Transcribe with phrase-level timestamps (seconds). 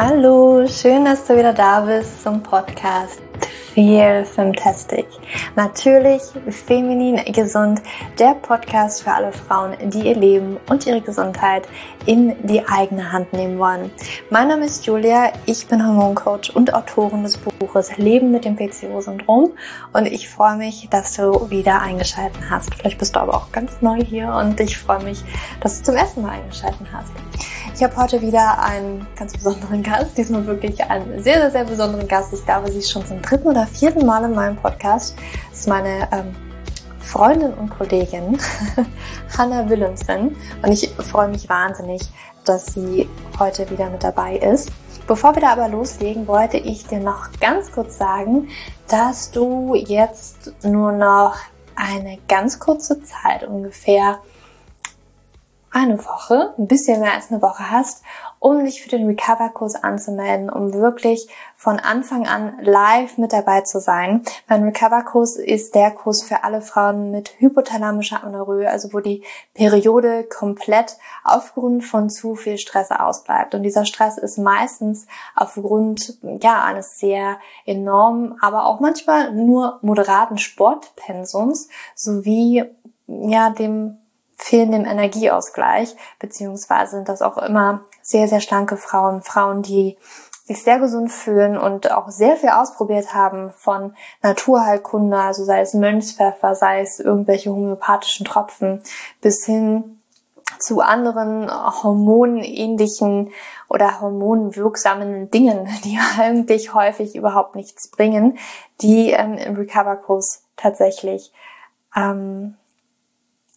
[0.00, 3.20] Hallo, schön, dass du wieder da bist zum Podcast
[3.74, 5.06] Feel Fantastic.
[5.56, 7.82] Natürlich feminin gesund,
[8.16, 11.66] der Podcast für alle Frauen, die ihr Leben und ihre Gesundheit
[12.06, 13.90] in die eigene Hand nehmen wollen.
[14.30, 19.50] Mein Name ist Julia, ich bin Hormoncoach und Autorin des Buches Leben mit dem PCO-Syndrom
[19.94, 22.72] und ich freue mich, dass du wieder eingeschaltet hast.
[22.72, 25.24] Vielleicht bist du aber auch ganz neu hier und ich freue mich,
[25.60, 27.10] dass du zum ersten Mal eingeschaltet hast.
[27.78, 32.08] Ich habe heute wieder einen ganz besonderen Gast, diesmal wirklich einen sehr, sehr, sehr besonderen
[32.08, 32.32] Gast.
[32.32, 35.14] Ich glaube, sie ist schon zum dritten oder vierten Mal in meinem Podcast.
[35.48, 36.34] Das ist meine ähm,
[36.98, 38.36] Freundin und Kollegin
[39.38, 42.02] Hannah Willemsen und ich freue mich wahnsinnig,
[42.44, 44.72] dass sie heute wieder mit dabei ist.
[45.06, 48.48] Bevor wir da aber loslegen, wollte ich dir noch ganz kurz sagen,
[48.88, 51.36] dass du jetzt nur noch
[51.76, 54.18] eine ganz kurze Zeit, ungefähr
[55.70, 58.02] eine Woche, ein bisschen mehr als eine Woche hast,
[58.40, 63.80] um dich für den Recover-Kurs anzumelden, um wirklich von Anfang an live mit dabei zu
[63.80, 64.22] sein.
[64.48, 69.24] Mein Recover-Kurs ist der Kurs für alle Frauen mit hypothalamischer Amenorrhoe, also wo die
[69.54, 73.54] Periode komplett aufgrund von zu viel Stress ausbleibt.
[73.54, 80.38] Und dieser Stress ist meistens aufgrund ja eines sehr enormen, aber auch manchmal nur moderaten
[80.38, 82.64] Sportpensums sowie
[83.06, 83.98] ja dem
[84.38, 89.98] fehlendem Energieausgleich, beziehungsweise sind das auch immer sehr, sehr schlanke Frauen, Frauen, die
[90.44, 95.74] sich sehr gesund fühlen und auch sehr viel ausprobiert haben von Naturheilkunde, also sei es
[95.74, 98.82] Mönchspfeffer, sei es irgendwelche homöopathischen Tropfen,
[99.20, 100.00] bis hin
[100.58, 101.50] zu anderen
[101.82, 103.30] hormonähnlichen
[103.68, 108.38] oder hormonwirksamen Dingen, die eigentlich häufig überhaupt nichts bringen,
[108.80, 111.32] die ähm, im Recover-Kurs tatsächlich
[111.94, 112.56] ähm,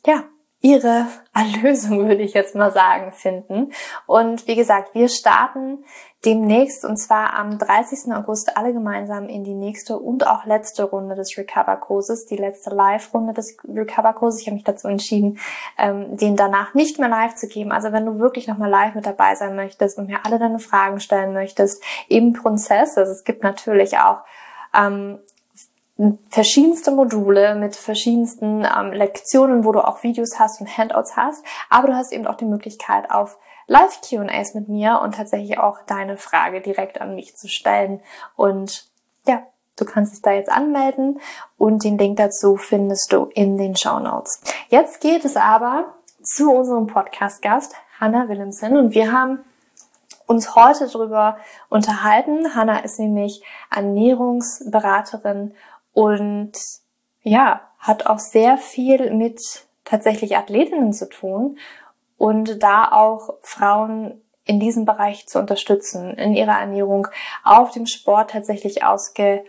[0.06, 0.24] ja
[0.62, 3.72] ihre Erlösung, würde ich jetzt mal sagen, finden.
[4.06, 5.84] Und wie gesagt, wir starten
[6.24, 8.14] demnächst und zwar am 30.
[8.14, 13.34] August alle gemeinsam in die nächste und auch letzte Runde des Recover-Kurses, die letzte Live-Runde
[13.34, 14.42] des Recover-Kurses.
[14.42, 15.40] Ich habe mich dazu entschieden,
[15.80, 17.72] ähm, den danach nicht mehr live zu geben.
[17.72, 21.00] Also wenn du wirklich nochmal live mit dabei sein möchtest und mir alle deine Fragen
[21.00, 24.20] stellen möchtest im Prozess, also es gibt natürlich auch
[24.76, 25.20] ähm,
[26.30, 31.88] verschiedenste Module mit verschiedensten ähm, Lektionen, wo du auch Videos hast und Handouts hast, aber
[31.88, 36.18] du hast eben auch die Möglichkeit auf Live Q&As mit mir und tatsächlich auch deine
[36.18, 38.02] Frage direkt an mich zu stellen
[38.36, 38.86] und
[39.28, 39.44] ja,
[39.76, 41.20] du kannst dich da jetzt anmelden
[41.58, 44.42] und den Link dazu findest du in den Show Notes.
[44.70, 49.40] Jetzt geht es aber zu unserem Podcast-Gast Hannah Willemsen und wir haben
[50.32, 51.38] uns heute darüber
[51.70, 52.56] unterhalten.
[52.56, 55.54] Hannah ist nämlich Ernährungsberaterin
[55.94, 56.54] und
[57.24, 59.40] ja, hat auch sehr viel mit
[59.86, 61.58] tatsächlich Athletinnen zu tun
[62.18, 67.08] und da auch Frauen in diesem Bereich zu unterstützen, in ihrer Ernährung
[67.44, 69.44] auf dem Sport tatsächlich ausge,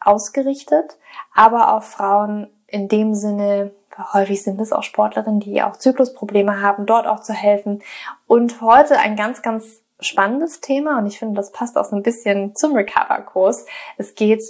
[0.00, 0.96] ausgerichtet,
[1.34, 3.72] aber auch Frauen in dem Sinne,
[4.12, 7.82] häufig sind es auch Sportlerinnen, die auch Zyklusprobleme haben, dort auch zu helfen.
[8.26, 12.02] Und heute ein ganz, ganz spannendes Thema und ich finde, das passt auch so ein
[12.02, 13.66] bisschen zum Recover-Kurs.
[13.98, 14.42] Es geht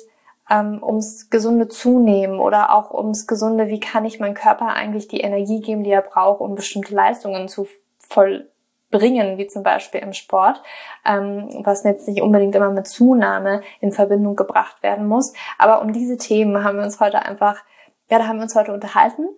[0.50, 5.20] ähm, ums gesunde Zunehmen oder auch ums gesunde, wie kann ich meinem Körper eigentlich die
[5.20, 7.66] Energie geben, die er braucht, um bestimmte Leistungen zu
[7.98, 10.62] vollbringen, wie zum Beispiel im Sport,
[11.06, 15.32] ähm, was jetzt nicht unbedingt immer mit Zunahme in Verbindung gebracht werden muss.
[15.58, 17.62] Aber um diese Themen haben wir uns heute einfach,
[18.10, 19.28] ja, da haben wir uns heute unterhalten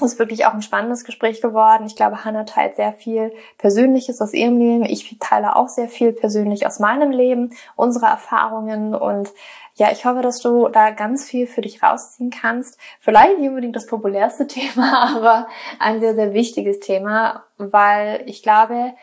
[0.00, 1.86] ist wirklich auch ein spannendes Gespräch geworden.
[1.86, 4.84] Ich glaube, Hannah teilt sehr viel Persönliches aus ihrem Leben.
[4.84, 9.32] Ich teile auch sehr viel persönlich aus meinem Leben, unsere Erfahrungen und
[9.78, 12.78] ja, ich hoffe, dass du da ganz viel für dich rausziehen kannst.
[12.98, 15.48] Vielleicht nicht unbedingt das populärste Thema, aber
[15.78, 18.94] ein sehr, sehr wichtiges Thema, weil ich glaube,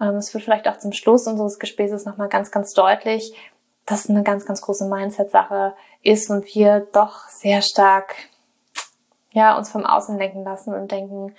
[0.00, 3.34] ähm, es wird vielleicht auch zum Schluss unseres Gesprächs nochmal ganz, ganz deutlich,
[3.86, 8.14] dass es eine ganz, ganz große Mindset-Sache ist und wir doch sehr stark
[9.34, 11.34] ja, uns vom Außen lenken lassen und denken,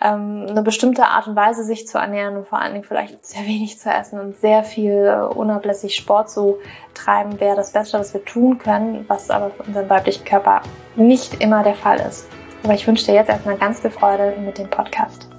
[0.00, 3.42] ähm, eine bestimmte Art und Weise sich zu ernähren und vor allen Dingen vielleicht sehr
[3.42, 6.58] wenig zu essen und sehr viel äh, unablässig Sport zu
[6.94, 10.62] treiben, wäre das Beste, was wir tun können, was aber für unseren weiblichen Körper
[10.96, 12.28] nicht immer der Fall ist.
[12.62, 15.33] Aber ich wünsche dir jetzt erstmal ganz viel Freude mit dem Podcast.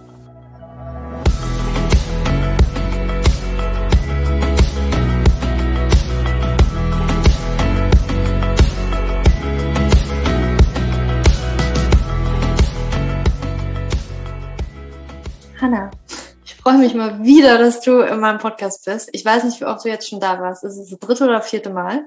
[16.75, 19.09] Freue mich mal wieder, dass du in meinem Podcast bist.
[19.13, 20.65] Ich weiß nicht, wie oft du jetzt schon da warst.
[20.65, 22.05] Ist es das dritte oder vierte Mal?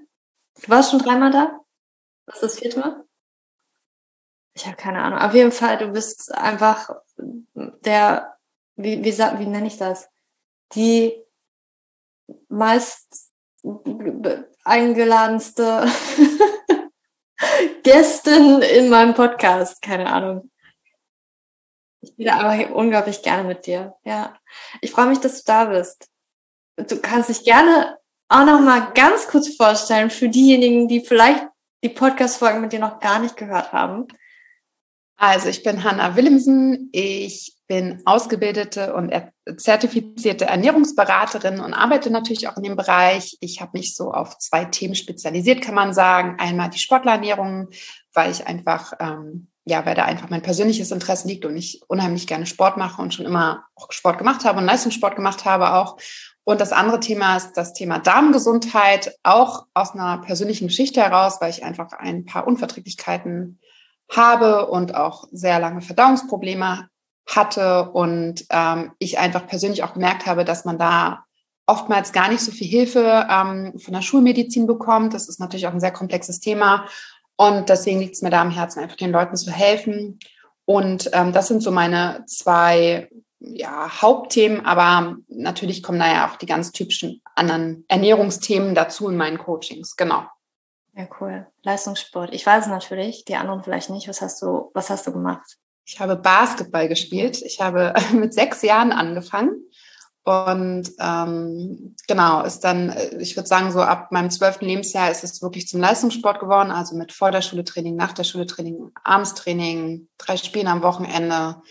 [0.62, 1.58] Du warst schon dreimal da?
[2.26, 3.04] Das ist das vierte Mal?
[4.52, 5.20] Ich habe keine Ahnung.
[5.20, 8.36] Auf jeden Fall, du bist einfach der,
[8.76, 10.10] wie, wie, wie nenne ich das?
[10.74, 11.14] Die
[12.48, 13.32] meist
[14.64, 15.86] eingeladenste
[17.84, 19.80] Gästin in meinem Podcast.
[19.80, 20.50] Keine Ahnung.
[22.08, 23.94] Ich bin aber unglaublich gerne mit dir.
[24.04, 24.34] Ja.
[24.80, 26.08] Ich freue mich, dass du da bist.
[26.76, 31.44] Du kannst dich gerne auch noch mal ganz kurz vorstellen für diejenigen, die vielleicht
[31.82, 34.06] die Podcast-Folgen mit dir noch gar nicht gehört haben.
[35.16, 36.88] Also ich bin Hanna Willemsen.
[36.92, 39.12] Ich bin ausgebildete und
[39.58, 43.36] zertifizierte Ernährungsberaterin und arbeite natürlich auch in dem Bereich.
[43.40, 46.36] Ich habe mich so auf zwei Themen spezialisiert, kann man sagen.
[46.38, 47.68] Einmal die Sportlerernährung,
[48.14, 52.26] weil ich einfach, ähm, ja, weil da einfach mein persönliches Interesse liegt und ich unheimlich
[52.26, 55.98] gerne Sport mache und schon immer auch Sport gemacht habe und Leistungssport gemacht habe auch.
[56.44, 61.50] Und das andere Thema ist das Thema Darmgesundheit, auch aus einer persönlichen Geschichte heraus, weil
[61.50, 63.60] ich einfach ein paar Unverträglichkeiten
[64.10, 66.88] habe und auch sehr lange Verdauungsprobleme
[67.26, 71.24] hatte und ähm, ich einfach persönlich auch gemerkt habe, dass man da
[71.66, 75.12] oftmals gar nicht so viel Hilfe ähm, von der Schulmedizin bekommt.
[75.12, 76.86] Das ist natürlich auch ein sehr komplexes Thema
[77.38, 80.18] und deswegen liegt es mir da am Herzen, einfach den Leuten zu helfen.
[80.64, 83.08] Und ähm, das sind so meine zwei
[83.38, 89.16] ja, Hauptthemen, aber natürlich kommen da ja auch die ganz typischen anderen Ernährungsthemen dazu in
[89.16, 89.96] meinen Coachings.
[89.96, 90.24] Genau.
[90.96, 91.46] Ja, cool.
[91.62, 92.34] Leistungssport.
[92.34, 94.08] Ich weiß es natürlich, die anderen vielleicht nicht.
[94.08, 95.58] Was hast du, was hast du gemacht?
[95.84, 97.40] Ich habe Basketball gespielt.
[97.42, 99.62] Ich habe mit sechs Jahren angefangen.
[100.28, 105.40] Und ähm, genau, ist dann, ich würde sagen, so ab meinem zwölften Lebensjahr ist es
[105.40, 110.06] wirklich zum Leistungssport geworden, also mit vor der Schule Training, nach der Schule Training, Abendstraining,
[110.18, 111.62] drei Spielen am Wochenende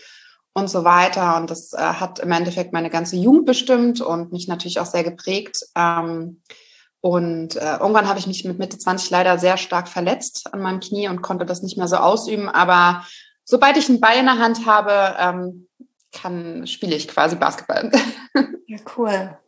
[0.54, 1.36] und so weiter.
[1.36, 5.04] Und das äh, hat im Endeffekt meine ganze Jugend bestimmt und mich natürlich auch sehr
[5.04, 5.64] geprägt.
[5.76, 6.42] Ähm,
[7.00, 10.80] und äh, irgendwann habe ich mich mit Mitte 20 leider sehr stark verletzt an meinem
[10.80, 12.48] Knie und konnte das nicht mehr so ausüben.
[12.48, 13.06] Aber
[13.44, 15.67] sobald ich einen Ball in der Hand habe, ähm,
[16.12, 17.90] kann, spiele ich quasi Basketball.
[18.70, 19.38] Ja, cool.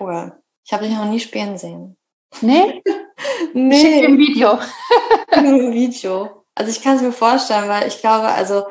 [0.00, 0.32] Cool.
[0.64, 1.98] Ich habe dich noch nie spielen sehen.
[2.40, 2.82] Nee?
[3.52, 4.00] nee.
[4.00, 4.58] Dir ein Video.
[5.30, 6.46] ein Video.
[6.54, 8.64] Also ich kann es mir vorstellen, weil ich glaube, also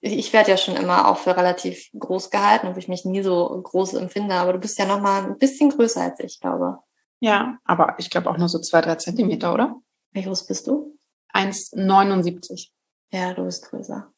[0.00, 3.60] ich werde ja schon immer auch für relativ groß gehalten, obwohl ich mich nie so
[3.62, 6.78] groß empfinde, aber du bist ja noch mal ein bisschen größer als ich, glaube.
[7.20, 9.76] Ja, aber ich glaube auch nur so zwei, drei Zentimeter, oder?
[10.12, 10.98] Wie groß bist du?
[11.34, 12.70] 1,79.
[13.12, 14.12] Ja, du bist größer.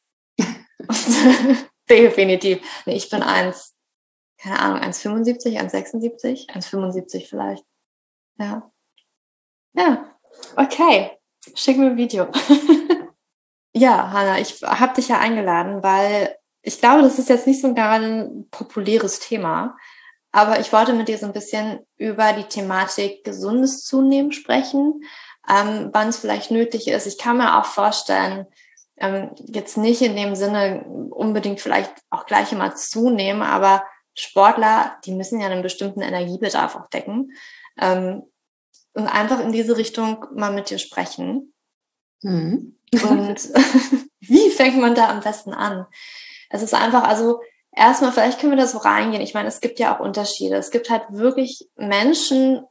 [1.90, 2.60] Definitiv.
[2.86, 3.74] Nee, ich bin 1,
[4.38, 7.64] keine Ahnung, 1,75, 1,76, 1,75 vielleicht.
[8.38, 8.70] Ja.
[9.74, 10.16] Ja,
[10.56, 11.12] okay.
[11.54, 12.28] Schick mir ein Video.
[13.72, 17.72] ja, Hanna, ich habe dich ja eingeladen, weil ich glaube, das ist jetzt nicht so
[17.72, 19.76] gerade ein populäres Thema.
[20.32, 25.02] Aber ich wollte mit dir so ein bisschen über die Thematik gesundes Zunehmen sprechen,
[25.48, 27.06] ähm, wann es vielleicht nötig ist.
[27.06, 28.46] Ich kann mir auch vorstellen,
[28.98, 33.84] ähm, jetzt nicht in dem Sinne unbedingt vielleicht auch gleich immer zunehmen, aber
[34.14, 37.32] Sportler, die müssen ja einen bestimmten Energiebedarf auch decken.
[37.78, 38.22] Ähm,
[38.94, 41.52] und einfach in diese Richtung mal mit dir sprechen.
[42.22, 42.78] Mhm.
[42.92, 43.50] und
[44.20, 45.86] wie fängt man da am besten an?
[46.48, 47.40] Es ist einfach, also
[47.72, 49.22] erstmal, vielleicht können wir da so reingehen.
[49.22, 50.56] Ich meine, es gibt ja auch Unterschiede.
[50.56, 52.64] Es gibt halt wirklich Menschen,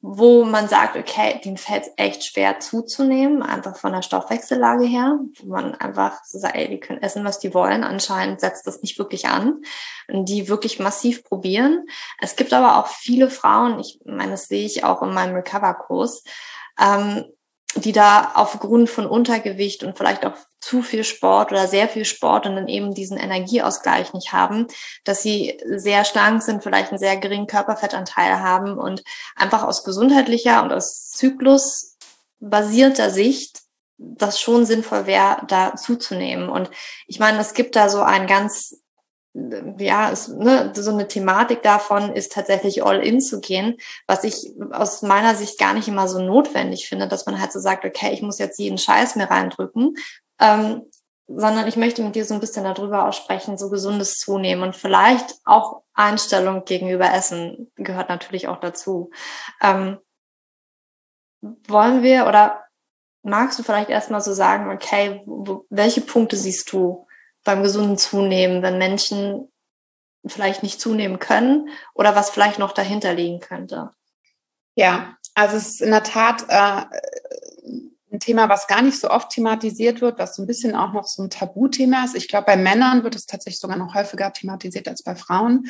[0.00, 5.18] wo man sagt, okay, denen fällt es echt schwer zuzunehmen, einfach von der Stoffwechsellage her,
[5.38, 7.84] wo man einfach so sagt, ey, die können essen, was die wollen.
[7.84, 9.62] Anscheinend setzt das nicht wirklich an.
[10.08, 11.86] Und die wirklich massiv probieren.
[12.18, 16.24] Es gibt aber auch viele Frauen, ich meine, das sehe ich auch in meinem Recover-Kurs,
[16.80, 17.24] ähm,
[17.74, 22.46] die da aufgrund von Untergewicht und vielleicht auch zu viel Sport oder sehr viel Sport
[22.46, 24.66] und dann eben diesen Energieausgleich nicht haben,
[25.04, 29.02] dass sie sehr schlank sind, vielleicht einen sehr geringen Körperfettanteil haben und
[29.36, 33.60] einfach aus gesundheitlicher und aus zyklusbasierter Sicht
[33.98, 36.48] das schon sinnvoll wäre, da zuzunehmen.
[36.48, 36.70] Und
[37.06, 38.80] ich meine, es gibt da so ein ganz
[39.78, 44.52] ja, es, ne, so eine Thematik davon ist tatsächlich all in zu gehen, was ich
[44.72, 48.12] aus meiner Sicht gar nicht immer so notwendig finde, dass man halt so sagt, okay,
[48.12, 49.96] ich muss jetzt jeden Scheiß mir reindrücken,
[50.40, 50.82] ähm,
[51.28, 55.34] sondern ich möchte mit dir so ein bisschen darüber aussprechen, so gesundes Zunehmen und vielleicht
[55.44, 59.10] auch Einstellung gegenüber Essen gehört natürlich auch dazu.
[59.60, 59.98] Ähm,
[61.40, 62.64] wollen wir oder
[63.22, 65.22] magst du vielleicht erstmal so sagen, okay,
[65.68, 67.06] welche Punkte siehst du
[67.44, 69.52] beim gesunden Zunehmen, wenn Menschen
[70.26, 73.90] vielleicht nicht zunehmen können oder was vielleicht noch dahinter liegen könnte?
[74.74, 76.84] Ja, also es ist in der Tat äh,
[78.12, 81.06] ein Thema, was gar nicht so oft thematisiert wird, was so ein bisschen auch noch
[81.06, 82.16] so ein Tabuthema ist.
[82.16, 85.68] Ich glaube, bei Männern wird es tatsächlich sogar noch häufiger thematisiert als bei Frauen.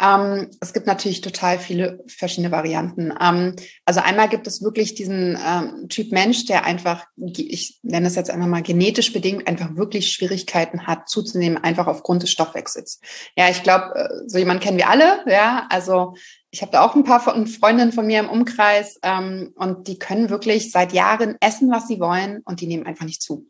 [0.00, 3.12] Ähm, es gibt natürlich total viele verschiedene Varianten.
[3.20, 8.14] Ähm, also einmal gibt es wirklich diesen ähm, Typ Mensch, der einfach, ich nenne es
[8.14, 13.00] jetzt einfach mal genetisch bedingt, einfach wirklich Schwierigkeiten hat zuzunehmen, einfach aufgrund des Stoffwechsels.
[13.36, 15.24] Ja, ich glaube, äh, so jemand kennen wir alle.
[15.26, 16.14] Ja, also
[16.50, 20.30] ich habe da auch ein paar Freundinnen von mir im Umkreis ähm, und die können
[20.30, 23.46] wirklich seit Jahren essen, was sie wollen und die nehmen einfach nicht zu.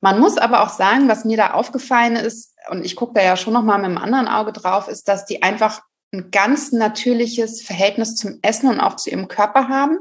[0.00, 3.36] Man muss aber auch sagen, was mir da aufgefallen ist, und ich gucke da ja
[3.36, 8.16] schon nochmal mit einem anderen Auge drauf, ist, dass die einfach ein ganz natürliches Verhältnis
[8.16, 9.98] zum Essen und auch zu ihrem Körper haben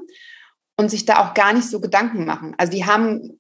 [0.78, 2.56] und sich da auch gar nicht so Gedanken machen.
[2.58, 3.40] Also die haben,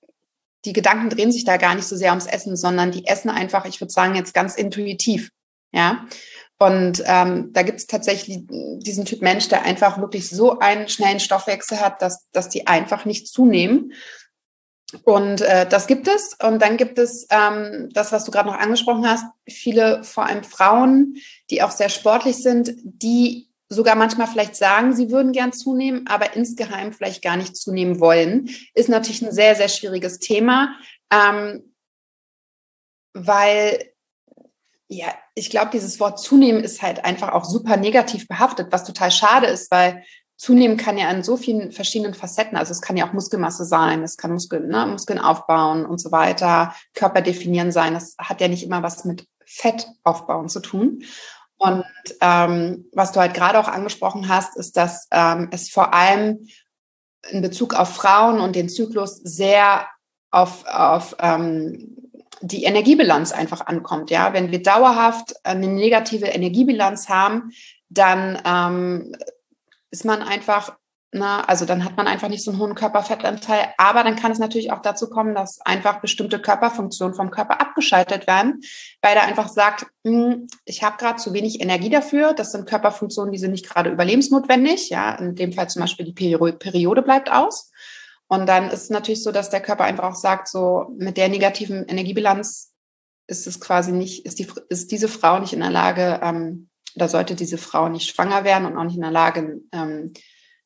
[0.65, 3.65] die Gedanken drehen sich da gar nicht so sehr ums Essen, sondern die essen einfach,
[3.65, 5.29] ich würde sagen, jetzt ganz intuitiv.
[5.71, 6.05] Ja.
[6.59, 11.19] Und ähm, da gibt es tatsächlich diesen Typ Mensch, der einfach wirklich so einen schnellen
[11.19, 13.93] Stoffwechsel hat, dass, dass die einfach nicht zunehmen.
[15.03, 16.35] Und äh, das gibt es.
[16.41, 20.43] Und dann gibt es ähm, das, was du gerade noch angesprochen hast, viele, vor allem
[20.43, 21.17] Frauen,
[21.49, 26.35] die auch sehr sportlich sind, die sogar manchmal vielleicht sagen, sie würden gern zunehmen, aber
[26.35, 28.49] insgeheim vielleicht gar nicht zunehmen wollen.
[28.73, 30.75] Ist natürlich ein sehr, sehr schwieriges Thema,
[31.11, 31.73] ähm,
[33.13, 33.91] weil
[34.89, 39.11] ja, ich glaube, dieses Wort zunehmen ist halt einfach auch super negativ behaftet, was total
[39.11, 40.03] schade ist, weil
[40.37, 42.57] zunehmen kann ja an so vielen verschiedenen Facetten.
[42.57, 46.11] Also es kann ja auch Muskelmasse sein, es kann Muskeln, ne, Muskeln aufbauen und so
[46.11, 47.93] weiter, Körper definieren sein.
[47.93, 51.03] Das hat ja nicht immer was mit Fett aufbauen zu tun.
[51.57, 51.85] Und
[52.21, 56.47] ähm, was du halt gerade auch angesprochen hast, ist, dass ähm, es vor allem
[57.29, 59.87] in Bezug auf Frauen und den Zyklus sehr
[60.29, 62.06] auf, auf ähm,
[62.41, 64.09] die Energiebilanz einfach ankommt.
[64.11, 67.51] Ja, wenn wir dauerhaft eine negative Energiebilanz haben,
[67.89, 69.15] dann ähm,
[69.91, 70.77] ist man einfach,
[71.11, 73.73] na, also dann hat man einfach nicht so einen hohen Körperfettanteil.
[73.77, 78.27] Aber dann kann es natürlich auch dazu kommen, dass einfach bestimmte Körperfunktionen vom Körper abgeschaltet
[78.27, 78.61] werden,
[79.01, 82.33] weil er einfach sagt, hm, ich habe gerade zu wenig Energie dafür.
[82.33, 84.89] Das sind Körperfunktionen, die sind nicht gerade überlebensnotwendig.
[84.89, 87.71] Ja, in dem Fall zum Beispiel die Periode bleibt aus.
[88.27, 91.29] Und dann ist es natürlich so, dass der Körper einfach auch sagt, so mit der
[91.29, 92.73] negativen Energiebilanz
[93.27, 97.07] ist es quasi nicht, ist, die, ist diese Frau nicht in der Lage, ähm, oder
[97.07, 100.13] sollte diese Frau nicht schwanger werden und auch nicht in der Lage, ähm,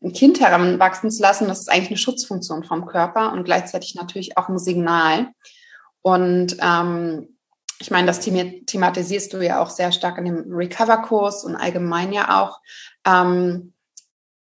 [0.03, 1.47] ein Kind heranwachsen zu lassen.
[1.47, 5.27] Das ist eigentlich eine Schutzfunktion vom Körper und gleichzeitig natürlich auch ein Signal.
[6.01, 7.37] Und ähm,
[7.79, 12.41] ich meine, das thematisierst du ja auch sehr stark in dem Recover-Kurs und allgemein ja
[12.41, 12.59] auch.
[13.05, 13.73] Ähm,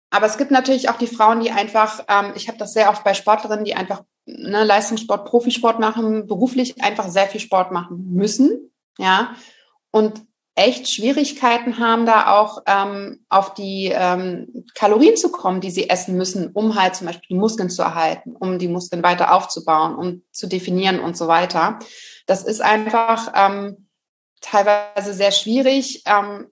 [0.09, 3.03] aber es gibt natürlich auch die Frauen, die einfach, ähm, ich habe das sehr oft
[3.03, 8.71] bei Sportlerinnen, die einfach ne, Leistungssport, Profisport machen, beruflich einfach sehr viel Sport machen müssen,
[8.97, 9.35] ja,
[9.91, 10.21] und
[10.57, 16.17] echt Schwierigkeiten haben, da auch ähm, auf die ähm, Kalorien zu kommen, die sie essen
[16.17, 20.23] müssen, um halt zum Beispiel die Muskeln zu erhalten, um die Muskeln weiter aufzubauen, um
[20.31, 21.77] zu definieren und so weiter.
[22.25, 23.87] Das ist einfach ähm,
[24.41, 26.47] teilweise sehr schwierig, ähm,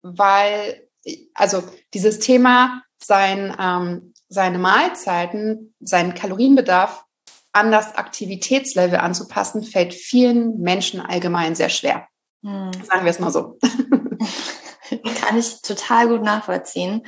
[0.00, 0.88] weil
[1.34, 1.62] also
[1.94, 7.04] dieses Thema, sein, ähm, seine Mahlzeiten, seinen Kalorienbedarf
[7.52, 12.08] an das Aktivitätslevel anzupassen, fällt vielen Menschen allgemein sehr schwer.
[12.44, 12.72] Hm.
[12.84, 13.58] Sagen wir es mal so.
[15.20, 17.06] Kann ich total gut nachvollziehen.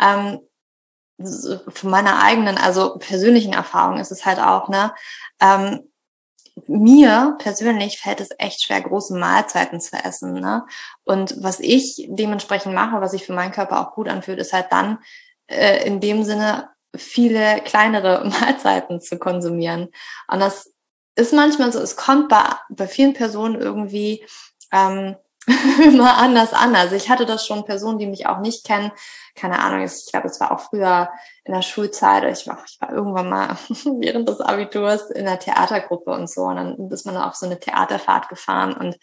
[0.00, 0.40] Ähm,
[1.68, 4.92] von meiner eigenen, also persönlichen Erfahrung ist es halt auch, ne,
[5.40, 5.92] ähm,
[6.66, 10.34] mir persönlich fällt es echt schwer, große Mahlzeiten zu essen.
[10.34, 10.64] Ne?
[11.04, 14.66] Und was ich dementsprechend mache, was sich für meinen Körper auch gut anfühlt, ist halt
[14.70, 14.98] dann
[15.46, 19.88] äh, in dem Sinne viele kleinere Mahlzeiten zu konsumieren.
[20.28, 20.72] Und das
[21.16, 24.24] ist manchmal so, es kommt bei, bei vielen Personen irgendwie
[24.72, 25.16] ähm,
[25.84, 26.74] immer anders an.
[26.74, 28.92] Also ich hatte das schon Personen, die mich auch nicht kennen,
[29.34, 31.10] keine Ahnung, ich glaube, es war auch früher
[31.46, 33.56] in der Schulzeit, ich war, ich war irgendwann mal
[33.98, 36.42] während des Abiturs in der Theatergruppe und so.
[36.42, 38.96] Und dann ist man auf so eine Theaterfahrt gefahren und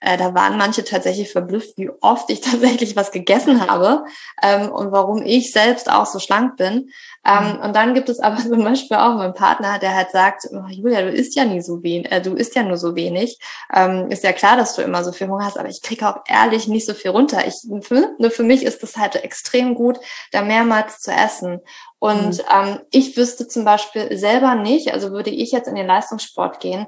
[0.00, 4.04] äh, da waren manche tatsächlich verblüfft, wie oft ich tatsächlich was gegessen habe
[4.42, 6.90] ähm, und warum ich selbst auch so schlank bin.
[7.26, 7.60] Ähm, mhm.
[7.60, 11.02] Und dann gibt es aber zum Beispiel auch meinen Partner, der halt sagt, oh, Julia,
[11.02, 13.38] du isst ja nie so wenig, äh, du isst ja nur so wenig.
[13.74, 16.20] Ähm, ist ja klar, dass du immer so viel Hunger hast, aber ich kriege auch
[16.28, 17.46] ehrlich nicht so viel runter.
[17.46, 19.98] Ich, für, nur für mich ist das halt extrem gut,
[20.30, 21.60] da mehrmals zu essen.
[21.98, 22.44] Und mhm.
[22.52, 26.86] ähm, ich wüsste zum Beispiel selber nicht, also würde ich jetzt in den Leistungssport gehen,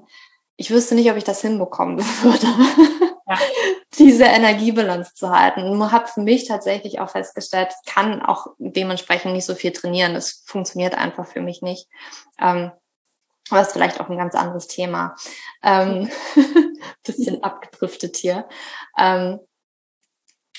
[0.56, 2.46] ich wüsste nicht, ob ich das hinbekommen würde,
[3.26, 3.38] ja.
[3.98, 5.62] diese Energiebilanz zu halten.
[5.62, 10.12] Und habe für mich tatsächlich auch festgestellt, ich kann auch dementsprechend nicht so viel trainieren.
[10.12, 11.88] Das funktioniert einfach für mich nicht.
[12.38, 12.72] Ähm,
[13.50, 15.16] aber ist vielleicht auch ein ganz anderes Thema.
[15.62, 16.10] Ähm,
[17.04, 18.46] bisschen abgedriftet hier.
[18.98, 19.40] Ähm,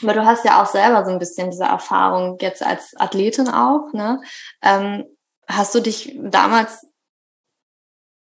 [0.01, 3.93] aber du hast ja auch selber so ein bisschen diese Erfahrung jetzt als Athletin auch.
[3.93, 4.21] Ne?
[4.61, 5.05] Ähm,
[5.47, 6.85] hast du dich damals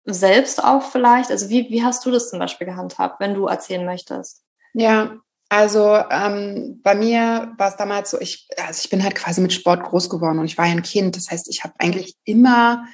[0.06, 1.32] selbst auch vielleicht?
[1.32, 4.44] Also wie, wie hast du das zum Beispiel gehandhabt, wenn du erzählen möchtest?
[4.74, 5.18] Ja,
[5.50, 9.54] also ähm, bei mir war es damals so, ich, also ich bin halt quasi mit
[9.54, 11.16] Sport groß geworden und ich war ja ein Kind.
[11.16, 12.86] Das heißt, ich habe eigentlich immer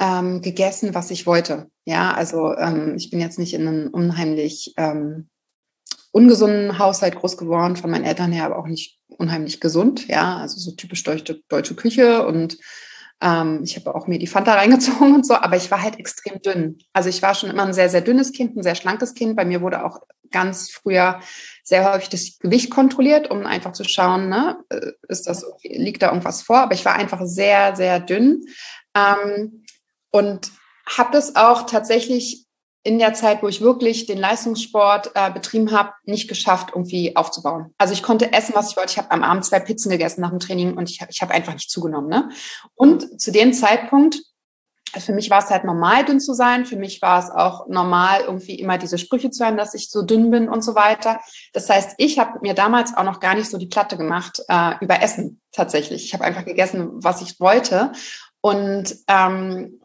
[0.00, 1.70] ähm, gegessen, was ich wollte.
[1.84, 5.28] Ja, also ähm, ich bin jetzt nicht in einem unheimlich ähm,
[6.14, 10.60] ungesunden Haushalt groß geworden, von meinen Eltern her, aber auch nicht unheimlich gesund, ja, also
[10.60, 12.56] so typisch deutsche, deutsche Küche und
[13.20, 16.40] ähm, ich habe auch mir die Fanta reingezogen und so, aber ich war halt extrem
[16.40, 16.78] dünn.
[16.92, 19.34] Also ich war schon immer ein sehr, sehr dünnes Kind, ein sehr schlankes Kind.
[19.34, 21.20] Bei mir wurde auch ganz früher
[21.64, 26.10] sehr häufig das Gewicht kontrolliert, um einfach zu schauen, ne, äh, ist das, liegt da
[26.10, 26.58] irgendwas vor.
[26.58, 28.42] Aber ich war einfach sehr, sehr dünn
[28.94, 29.64] ähm,
[30.12, 30.52] und
[30.86, 32.43] habe das auch tatsächlich
[32.84, 37.74] in der Zeit, wo ich wirklich den Leistungssport äh, betrieben habe, nicht geschafft, irgendwie aufzubauen.
[37.78, 38.92] Also ich konnte essen, was ich wollte.
[38.92, 41.54] Ich habe am Abend zwei Pizzen gegessen nach dem Training und ich, ich habe einfach
[41.54, 42.10] nicht zugenommen.
[42.10, 42.28] Ne?
[42.74, 44.20] Und zu dem Zeitpunkt,
[45.00, 46.66] für mich war es halt normal, dünn zu sein.
[46.66, 50.02] Für mich war es auch normal, irgendwie immer diese Sprüche zu hören, dass ich so
[50.02, 51.20] dünn bin und so weiter.
[51.54, 54.72] Das heißt, ich habe mir damals auch noch gar nicht so die Platte gemacht äh,
[54.82, 56.04] über Essen tatsächlich.
[56.04, 57.92] Ich habe einfach gegessen, was ich wollte.
[58.40, 59.80] Und ähm,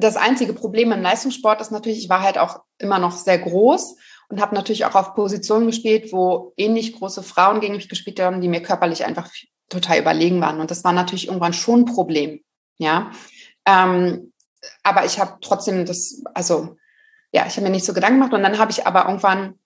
[0.00, 3.96] das einzige Problem im Leistungssport ist natürlich, ich war halt auch immer noch sehr groß
[4.28, 8.40] und habe natürlich auch auf Positionen gespielt, wo ähnlich große Frauen gegen mich gespielt haben,
[8.40, 9.30] die mir körperlich einfach
[9.68, 10.60] total überlegen waren.
[10.60, 12.42] Und das war natürlich irgendwann schon ein Problem.
[12.78, 13.10] Ja.
[13.66, 14.32] Ähm,
[14.82, 16.76] aber ich habe trotzdem das, also
[17.32, 18.34] ja, ich habe mir nicht so Gedanken gemacht.
[18.34, 19.59] Und dann habe ich aber irgendwann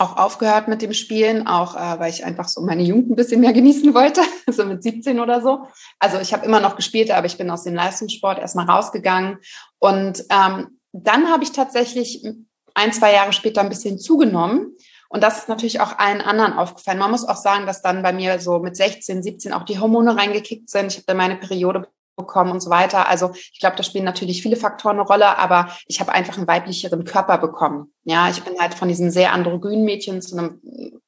[0.00, 3.40] auch aufgehört mit dem Spielen, auch äh, weil ich einfach so meine Jugend ein bisschen
[3.40, 5.66] mehr genießen wollte, so mit 17 oder so.
[5.98, 9.38] Also ich habe immer noch gespielt, aber ich bin aus dem Leistungssport erstmal rausgegangen.
[9.78, 12.26] Und ähm, dann habe ich tatsächlich
[12.74, 14.74] ein, zwei Jahre später ein bisschen zugenommen.
[15.10, 16.98] Und das ist natürlich auch allen anderen aufgefallen.
[16.98, 20.16] Man muss auch sagen, dass dann bei mir so mit 16, 17 auch die Hormone
[20.16, 20.92] reingekickt sind.
[20.92, 23.08] Ich habe dann meine Periode bekommen und so weiter.
[23.08, 26.46] Also ich glaube, da spielen natürlich viele Faktoren eine Rolle, aber ich habe einfach einen
[26.46, 27.92] weiblicheren Körper bekommen.
[28.04, 30.60] Ja, ich bin halt von diesem sehr androgynen Mädchen zu einem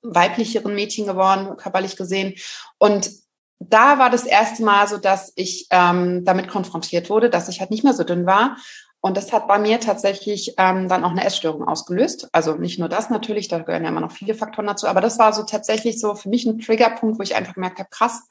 [0.03, 2.35] weiblicheren Mädchen geworden, körperlich gesehen.
[2.79, 3.11] Und
[3.59, 7.71] da war das erste Mal so, dass ich ähm, damit konfrontiert wurde, dass ich halt
[7.71, 8.57] nicht mehr so dünn war.
[9.05, 12.29] Und das hat bei mir tatsächlich ähm, dann auch eine Essstörung ausgelöst.
[12.31, 15.19] Also nicht nur das natürlich, da gehören ja immer noch viele Faktoren dazu, aber das
[15.19, 18.23] war so tatsächlich so für mich ein Triggerpunkt, wo ich einfach gemerkt habe, krass,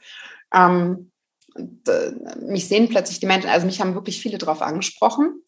[0.53, 1.11] ähm,
[1.55, 2.11] äh,
[2.41, 5.41] mich sehen plötzlich die Menschen, also mich haben wirklich viele drauf angesprochen.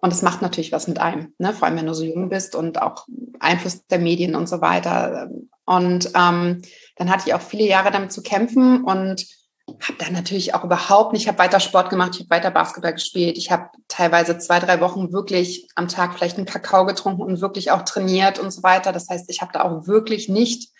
[0.00, 1.52] Und das macht natürlich was mit einem, ne?
[1.52, 3.06] vor allem wenn du so jung bist und auch
[3.40, 5.28] Einfluss der Medien und so weiter.
[5.64, 6.62] Und ähm,
[6.96, 9.26] dann hatte ich auch viele Jahre damit zu kämpfen und
[9.68, 12.94] habe dann natürlich auch überhaupt nicht, ich habe weiter Sport gemacht, ich habe weiter Basketball
[12.94, 17.40] gespielt, ich habe teilweise zwei, drei Wochen wirklich am Tag vielleicht einen Kakao getrunken und
[17.40, 18.92] wirklich auch trainiert und so weiter.
[18.92, 20.70] Das heißt, ich habe da auch wirklich nicht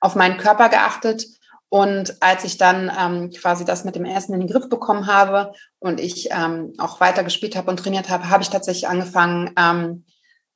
[0.00, 1.26] auf meinen Körper geachtet
[1.72, 5.54] und als ich dann ähm, quasi das mit dem Essen in den Griff bekommen habe
[5.78, 10.04] und ich ähm, auch weiter gespielt habe und trainiert habe, habe ich tatsächlich angefangen, ähm,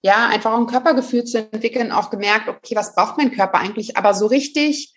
[0.03, 3.97] ja, einfach ein Körpergefühl zu entwickeln, auch gemerkt, okay, was braucht mein Körper eigentlich?
[3.97, 4.95] Aber so richtig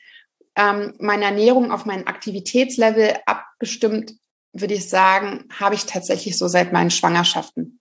[0.57, 4.11] ähm, meine Ernährung auf mein Aktivitätslevel abgestimmt,
[4.51, 7.79] würde ich sagen, habe ich tatsächlich so seit meinen Schwangerschaften.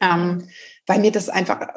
[0.00, 0.48] Ähm,
[0.86, 1.68] weil mir das einfach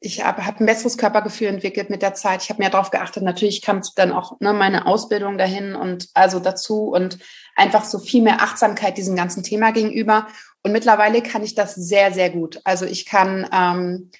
[0.00, 2.42] ich habe hab ein besseres Körpergefühl entwickelt mit der Zeit.
[2.42, 3.22] Ich habe mehr darauf geachtet.
[3.22, 7.18] Natürlich kam dann auch ne, meine Ausbildung dahin und also dazu und
[7.56, 10.26] einfach so viel mehr Achtsamkeit diesem ganzen Thema gegenüber.
[10.62, 12.60] Und mittlerweile kann ich das sehr, sehr gut.
[12.64, 14.10] Also ich kann, ähm,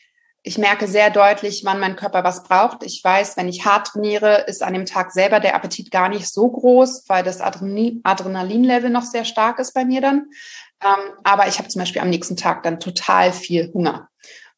[0.43, 2.83] ich merke sehr deutlich, wann mein Körper was braucht.
[2.83, 6.29] Ich weiß, wenn ich hart trainiere, ist an dem Tag selber der Appetit gar nicht
[6.29, 10.31] so groß, weil das Adrenalinlevel noch sehr stark ist bei mir dann.
[10.83, 14.09] Ähm, aber ich habe zum Beispiel am nächsten Tag dann total viel Hunger.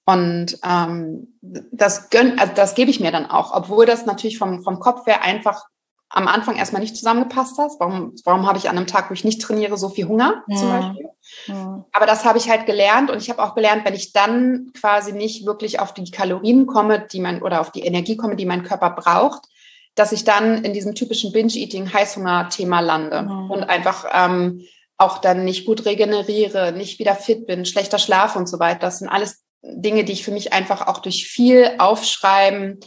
[0.07, 4.63] Und ähm, das, gönn, also das gebe ich mir dann auch, obwohl das natürlich vom,
[4.63, 5.65] vom Kopf her einfach
[6.11, 7.73] am Anfang erstmal nicht zusammengepasst hat.
[7.79, 10.57] Warum, warum habe ich an einem Tag, wo ich nicht trainiere, so viel Hunger ja.
[10.57, 11.09] zum Beispiel?
[11.47, 11.85] Ja.
[11.93, 15.13] Aber das habe ich halt gelernt und ich habe auch gelernt, wenn ich dann quasi
[15.13, 18.63] nicht wirklich auf die Kalorien komme, die mein oder auf die Energie komme, die mein
[18.63, 19.49] Körper braucht,
[19.95, 23.51] dass ich dann in diesem typischen Binge-Eating, Heißhunger-Thema lande mhm.
[23.51, 24.63] und einfach ähm,
[24.97, 28.81] auch dann nicht gut regeneriere, nicht wieder fit bin, schlechter Schlaf und so weiter.
[28.81, 32.81] Das sind alles Dinge, die ich für mich einfach auch durch viel Aufschreiben,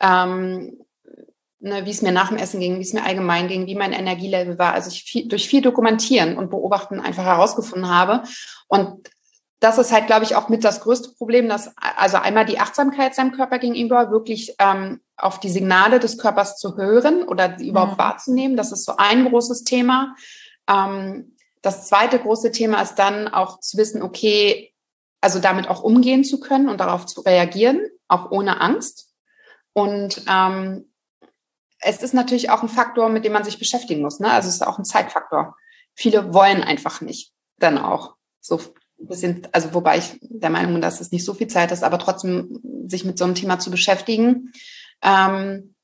[0.00, 0.78] ähm,
[1.60, 3.92] ne, wie es mir nach dem Essen ging, wie es mir allgemein ging, wie mein
[3.92, 8.24] Energielevel war, also ich viel, durch viel Dokumentieren und Beobachten einfach herausgefunden habe.
[8.68, 9.08] Und
[9.60, 13.14] das ist halt, glaube ich, auch mit das größte Problem, dass also einmal die Achtsamkeit
[13.14, 17.92] seinem Körper gegenüber wirklich ähm, auf die Signale des Körpers zu hören oder sie überhaupt
[17.92, 17.98] mhm.
[17.98, 18.56] wahrzunehmen.
[18.56, 20.14] Das ist so ein großes Thema.
[20.68, 24.73] Ähm, das zweite große Thema ist dann auch zu wissen, okay,
[25.24, 29.10] also damit auch umgehen zu können und darauf zu reagieren, auch ohne Angst.
[29.72, 30.92] Und ähm,
[31.80, 34.20] es ist natürlich auch ein Faktor, mit dem man sich beschäftigen muss.
[34.20, 34.30] Ne?
[34.30, 35.56] Also es ist auch ein Zeitfaktor.
[35.94, 38.58] Viele wollen einfach nicht dann auch so
[39.00, 41.84] ein bisschen, also wobei ich der Meinung bin, dass es nicht so viel Zeit ist,
[41.84, 44.52] aber trotzdem sich mit so einem Thema zu beschäftigen,
[45.00, 45.74] ähm,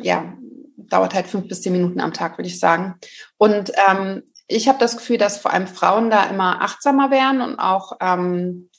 [0.00, 0.36] ja,
[0.76, 2.94] dauert halt fünf bis zehn Minuten am Tag, würde ich sagen.
[3.38, 7.58] Und ähm, ich habe das Gefühl, dass vor allem Frauen da immer achtsamer werden und
[7.58, 8.70] auch ähm,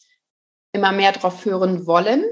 [0.71, 2.23] immer mehr drauf hören wollen.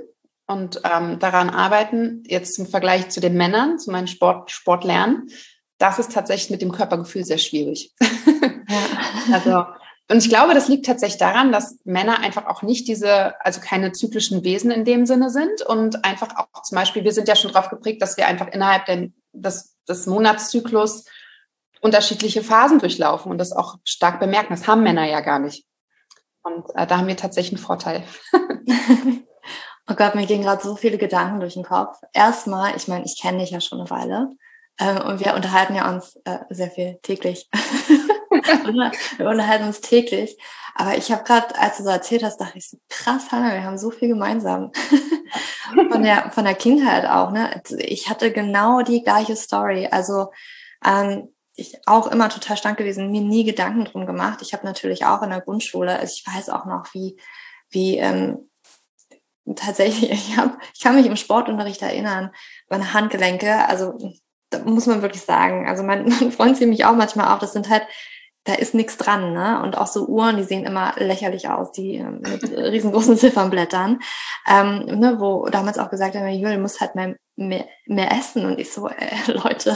[0.47, 5.27] und ähm, daran arbeiten, jetzt im Vergleich zu den Männern, zu meinen Sport, Sportlern,
[5.77, 7.93] das ist tatsächlich mit dem Körpergefühl sehr schwierig.
[8.69, 8.79] Ja.
[9.33, 9.65] also,
[10.09, 13.93] und ich glaube, das liegt tatsächlich daran, dass Männer einfach auch nicht diese, also keine
[13.93, 17.53] zyklischen Wesen in dem Sinne sind und einfach auch zum Beispiel, wir sind ja schon
[17.53, 21.05] darauf geprägt, dass wir einfach innerhalb der, des, des Monatszyklus
[21.81, 24.53] unterschiedliche Phasen durchlaufen und das auch stark bemerken.
[24.53, 25.65] Das haben Männer ja gar nicht.
[26.43, 28.03] Und äh, da haben wir tatsächlich einen Vorteil.
[29.89, 31.97] oh Gott, mir gehen gerade so viele Gedanken durch den Kopf.
[32.13, 34.29] Erstmal, ich meine, ich kenne dich ja schon eine Weile
[34.77, 37.49] äh, und wir unterhalten ja uns äh, sehr viel täglich.
[39.17, 40.37] wir unterhalten uns täglich.
[40.75, 43.63] Aber ich habe gerade, als du so erzählt hast, dachte ich so, krass, Hanna, wir
[43.63, 44.71] haben so viel gemeinsam.
[45.91, 47.31] von, der, von der Kindheit auch.
[47.31, 47.61] Ne?
[47.77, 49.87] Ich hatte genau die gleiche Story.
[49.91, 50.31] Also
[50.85, 54.39] ähm, ich auch immer total stark gewesen, mir nie Gedanken drum gemacht.
[54.41, 57.17] Ich habe natürlich auch in der Grundschule, also ich weiß auch noch, wie,
[57.69, 58.49] wie ähm,
[59.55, 62.31] tatsächlich, ich, hab, ich kann mich im Sportunterricht erinnern,
[62.69, 63.97] meine Handgelenke, also
[64.49, 67.53] da muss man wirklich sagen, also mein, mein Freund sieht mich auch manchmal auch, das
[67.53, 67.87] sind halt
[68.43, 69.61] da ist nichts dran, ne?
[69.61, 73.99] Und auch so Uhren, die sehen immer lächerlich aus, die äh, mit riesengroßen Ziffernblättern,
[74.49, 77.15] ähm, ne, wo damals auch gesagt haben, Jürgen, du musst halt mehr,
[77.47, 78.45] mehr, mehr essen.
[78.45, 79.75] Und ich so, äh, Leute,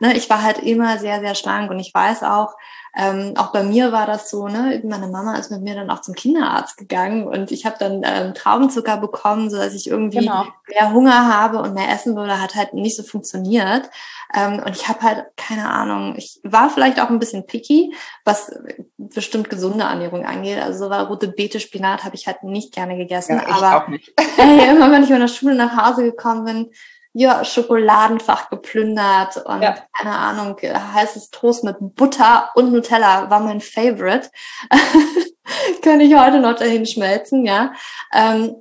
[0.00, 2.54] ne, ich war halt immer sehr, sehr schlank und ich weiß auch,
[2.96, 6.00] ähm, auch bei mir war das so, ne, meine Mama ist mit mir dann auch
[6.00, 10.44] zum Kinderarzt gegangen und ich habe dann ähm, Traubenzucker bekommen, so dass ich irgendwie genau.
[10.68, 13.90] mehr Hunger habe und mehr essen würde, hat halt nicht so funktioniert.
[14.32, 17.92] Ähm, und ich habe halt keine Ahnung, ich war vielleicht auch ein bisschen picky,
[18.24, 18.52] was
[18.96, 20.62] bestimmt gesunde Ernährung angeht.
[20.62, 23.42] Also so war rote Beete, Spinat habe ich halt nicht gerne gegessen.
[23.44, 23.92] Ja, aber
[24.36, 26.70] ey, immer wenn ich von der Schule nach Hause gekommen bin,
[27.16, 29.76] ja, Schokoladenfach geplündert und ja.
[29.96, 34.30] keine Ahnung, heißes Toast mit Butter und Nutella war mein Favorite.
[35.82, 37.72] Kann ich heute noch dahin schmelzen, ja.
[38.12, 38.56] Ähm,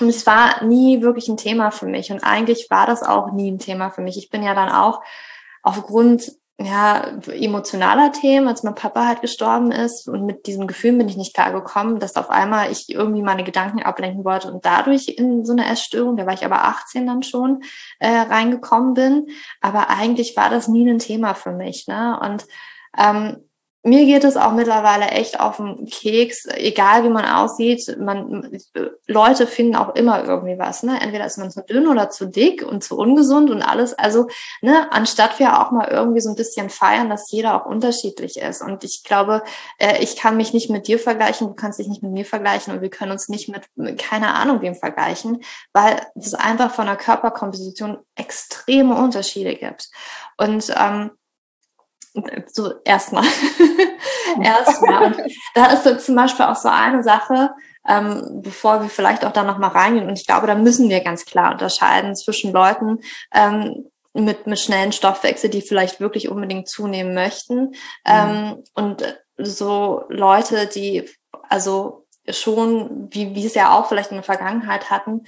[0.00, 2.12] und es war nie wirklich ein Thema für mich.
[2.12, 4.18] Und eigentlich war das auch nie ein Thema für mich.
[4.18, 5.00] Ich bin ja dann auch
[5.62, 6.32] aufgrund
[6.64, 10.08] ja, emotionaler Themen, als mein Papa halt gestorben ist.
[10.08, 13.44] Und mit diesem Gefühl bin ich nicht klar gekommen, dass auf einmal ich irgendwie meine
[13.44, 17.22] Gedanken ablenken wollte und dadurch in so eine Essstörung, da war ich aber 18 dann
[17.22, 17.62] schon,
[17.98, 19.26] äh, reingekommen bin.
[19.60, 21.86] Aber eigentlich war das nie ein Thema für mich.
[21.86, 22.18] Ne?
[22.20, 22.46] Und
[22.98, 23.48] ähm,
[23.84, 27.96] mir geht es auch mittlerweile echt auf den Keks, egal wie man aussieht.
[27.98, 28.48] Man,
[29.08, 30.84] Leute finden auch immer irgendwie was.
[30.84, 31.00] Ne?
[31.00, 33.92] Entweder ist man zu dünn oder zu dick und zu ungesund und alles.
[33.94, 34.28] Also,
[34.60, 38.62] ne, anstatt wir auch mal irgendwie so ein bisschen feiern, dass jeder auch unterschiedlich ist.
[38.62, 39.42] Und ich glaube,
[39.78, 42.72] äh, ich kann mich nicht mit dir vergleichen, du kannst dich nicht mit mir vergleichen
[42.72, 45.42] und wir können uns nicht mit, keine Ahnung wem vergleichen,
[45.72, 49.90] weil es einfach von der Körperkomposition extreme Unterschiede gibt.
[50.38, 51.10] Und ähm,
[52.52, 53.24] so erstmal.
[54.42, 55.06] erstmal.
[55.06, 55.16] Und
[55.54, 57.50] da ist so zum Beispiel auch so eine Sache,
[57.88, 60.08] ähm, bevor wir vielleicht auch da nochmal reingehen.
[60.08, 62.98] Und ich glaube, da müssen wir ganz klar unterscheiden zwischen Leuten
[63.32, 67.74] ähm, mit, mit schnellen Stoffwechsel, die vielleicht wirklich unbedingt zunehmen möchten, mhm.
[68.04, 69.02] ähm, und
[69.38, 71.08] so Leute, die
[71.48, 75.22] also schon, wie, wie es ja auch vielleicht in der Vergangenheit hatten,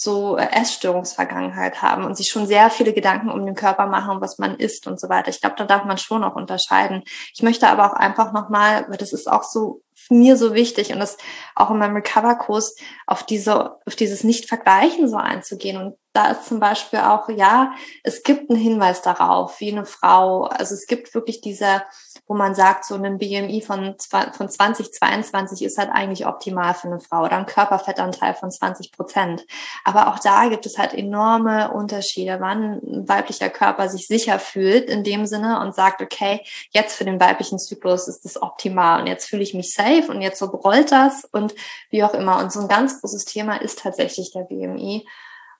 [0.00, 4.38] so äh, Essstörungsvergangenheit haben und sich schon sehr viele Gedanken um den Körper machen, was
[4.38, 5.28] man isst und so weiter.
[5.28, 7.02] Ich glaube, da darf man schon auch unterscheiden.
[7.34, 11.00] Ich möchte aber auch einfach nochmal, weil das ist auch so mir so wichtig und
[11.00, 11.16] das
[11.56, 12.76] auch in meinem Recover-Kurs
[13.08, 15.76] auf diese, auf dieses Nicht-Vergleichen so einzugehen.
[15.76, 20.46] Und da ist zum Beispiel auch, ja, es gibt einen Hinweis darauf, wie eine Frau,
[20.46, 21.82] also es gibt wirklich diese,
[22.26, 23.94] wo man sagt, so ein BMI von,
[24.32, 29.46] von 2022 ist halt eigentlich optimal für eine Frau oder ein Körperfettanteil von 20 Prozent.
[29.84, 34.90] Aber auch da gibt es halt enorme Unterschiede, wann ein weiblicher Körper sich sicher fühlt
[34.90, 39.06] in dem Sinne und sagt, okay, jetzt für den weiblichen Zyklus ist das optimal und
[39.06, 41.54] jetzt fühle ich mich safe und jetzt so rollt das und
[41.90, 42.40] wie auch immer.
[42.40, 45.06] Und so ein ganz großes Thema ist tatsächlich der BMI.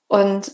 [0.09, 0.51] Und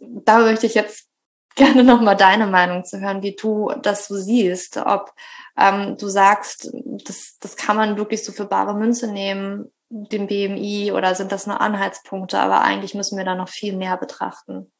[0.00, 1.08] da möchte ich jetzt
[1.54, 5.12] gerne nochmal deine Meinung zu hören, wie du das so siehst, ob
[5.56, 6.70] ähm, du sagst,
[7.04, 11.46] das, das kann man wirklich so für bare Münze nehmen, den BMI, oder sind das
[11.46, 14.72] nur Anhaltspunkte, aber eigentlich müssen wir da noch viel mehr betrachten.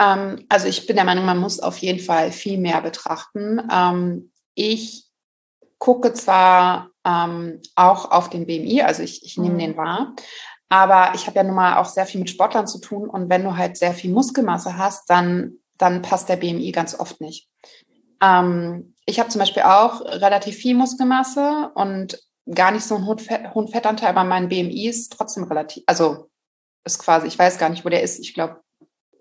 [0.00, 3.62] Ähm, also ich bin der Meinung, man muss auf jeden Fall viel mehr betrachten.
[3.70, 5.06] Ähm, ich
[5.78, 9.58] gucke zwar ähm, auch auf den BMI, also ich, ich nehme mhm.
[9.58, 10.14] den wahr,
[10.72, 13.44] aber ich habe ja nun mal auch sehr viel mit Sportlern zu tun und wenn
[13.44, 17.46] du halt sehr viel Muskelmasse hast, dann, dann passt der BMI ganz oft nicht.
[18.22, 22.18] Ähm, ich habe zum Beispiel auch relativ viel Muskelmasse und
[22.50, 26.30] gar nicht so einen hohen, Fettanteil, aber mein BMI ist trotzdem relativ, also
[26.84, 28.18] ist quasi, ich weiß gar nicht, wo der ist.
[28.20, 28.62] Ich glaube,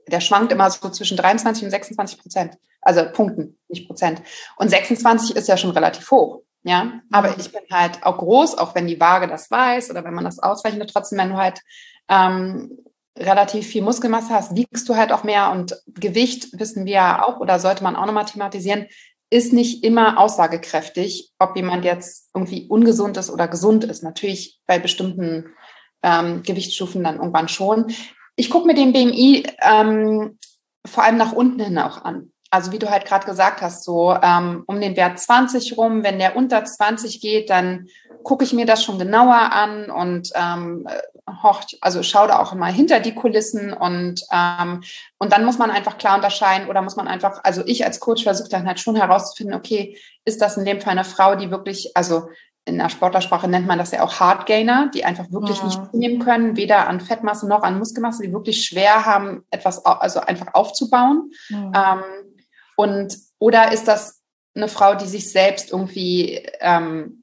[0.08, 2.58] der schwankt immer so zwischen 23 und 26 Prozent.
[2.80, 4.22] Also Punkten, nicht Prozent.
[4.56, 6.44] Und 26 ist ja schon relativ hoch.
[6.63, 7.36] Ja, aber mhm.
[7.39, 10.39] ich bin halt auch groß, auch wenn die Waage das weiß oder wenn man das
[10.39, 11.60] ausrechnet, trotzdem, wenn du halt
[12.08, 12.78] ähm,
[13.17, 17.39] relativ viel Muskelmasse hast, wiegst du halt auch mehr und Gewicht wissen wir ja auch
[17.39, 18.88] oder sollte man auch nochmal thematisieren,
[19.32, 24.04] ist nicht immer aussagekräftig, ob jemand jetzt irgendwie ungesund ist oder gesund ist.
[24.04, 25.54] Natürlich bei bestimmten
[26.04, 27.93] ähm, Gewichtsstufen dann irgendwann schon.
[28.36, 30.38] Ich gucke mir den BMI ähm,
[30.86, 32.31] vor allem nach unten hin auch an.
[32.52, 36.20] Also wie du halt gerade gesagt hast, so ähm, um den Wert 20 rum, wenn
[36.20, 37.88] der unter 20 geht, dann
[38.24, 40.88] gucke ich mir das schon genauer an und ähm,
[41.42, 44.84] hocht, also schaue da auch mal hinter die Kulissen und ähm,
[45.18, 48.24] und dann muss man einfach klar unterscheiden oder muss man einfach, also ich als Coach
[48.24, 51.96] versuche dann halt schon herauszufinden, okay, ist das in dem Fall eine Frau, die wirklich,
[51.96, 52.28] also
[52.66, 55.66] in der Sportlersprache nennt man das ja auch Hardgainer, die einfach wirklich ja.
[55.66, 60.20] nicht zunehmen können, weder an Fettmasse noch an Muskelmasse, die wirklich schwer haben, etwas also
[60.20, 61.32] einfach aufzubauen.
[61.50, 61.96] Ja.
[61.96, 62.04] Ähm,
[62.76, 64.22] und oder ist das
[64.54, 67.22] eine Frau, die sich selbst irgendwie ähm,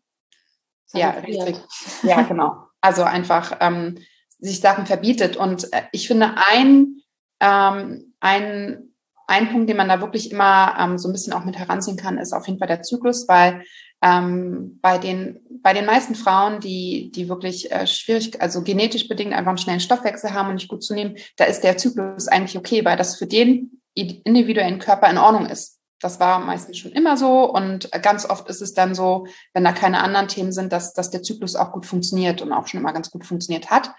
[0.93, 1.57] ja, richtig,
[2.03, 2.57] ja, genau.
[2.81, 3.99] Also einfach ähm,
[4.39, 5.37] sich Sachen verbietet.
[5.37, 6.97] Und äh, ich finde, ein,
[7.41, 8.95] ähm, ein,
[9.27, 12.19] ein Punkt, den man da wirklich immer ähm, so ein bisschen auch mit heranziehen kann,
[12.19, 13.63] ist auf jeden Fall der Zyklus, weil
[14.01, 19.35] ähm, bei den bei den meisten Frauen, die die wirklich äh, schwierig, also genetisch bedingt
[19.35, 22.85] einfach einen schnellen Stoffwechsel haben und nicht gut zunehmen, da ist der Zyklus eigentlich okay,
[22.85, 25.79] weil das für den individuellen Körper in Ordnung ist.
[26.01, 29.73] Das war meistens schon immer so und ganz oft ist es dann so, wenn da
[29.73, 32.93] keine anderen Themen sind, dass, dass der Zyklus auch gut funktioniert und auch schon immer
[32.93, 33.91] ganz gut funktioniert hat.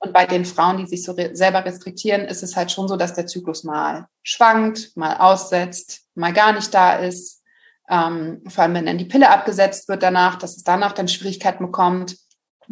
[0.00, 2.96] Und bei den Frauen, die sich so re selber restriktieren, ist es halt schon so,
[2.96, 7.42] dass der Zyklus mal schwankt, mal aussetzt, mal gar nicht da ist.
[7.90, 11.64] Ähm, vor allem, wenn dann die Pille abgesetzt wird danach, dass es danach dann Schwierigkeiten
[11.64, 12.16] bekommt,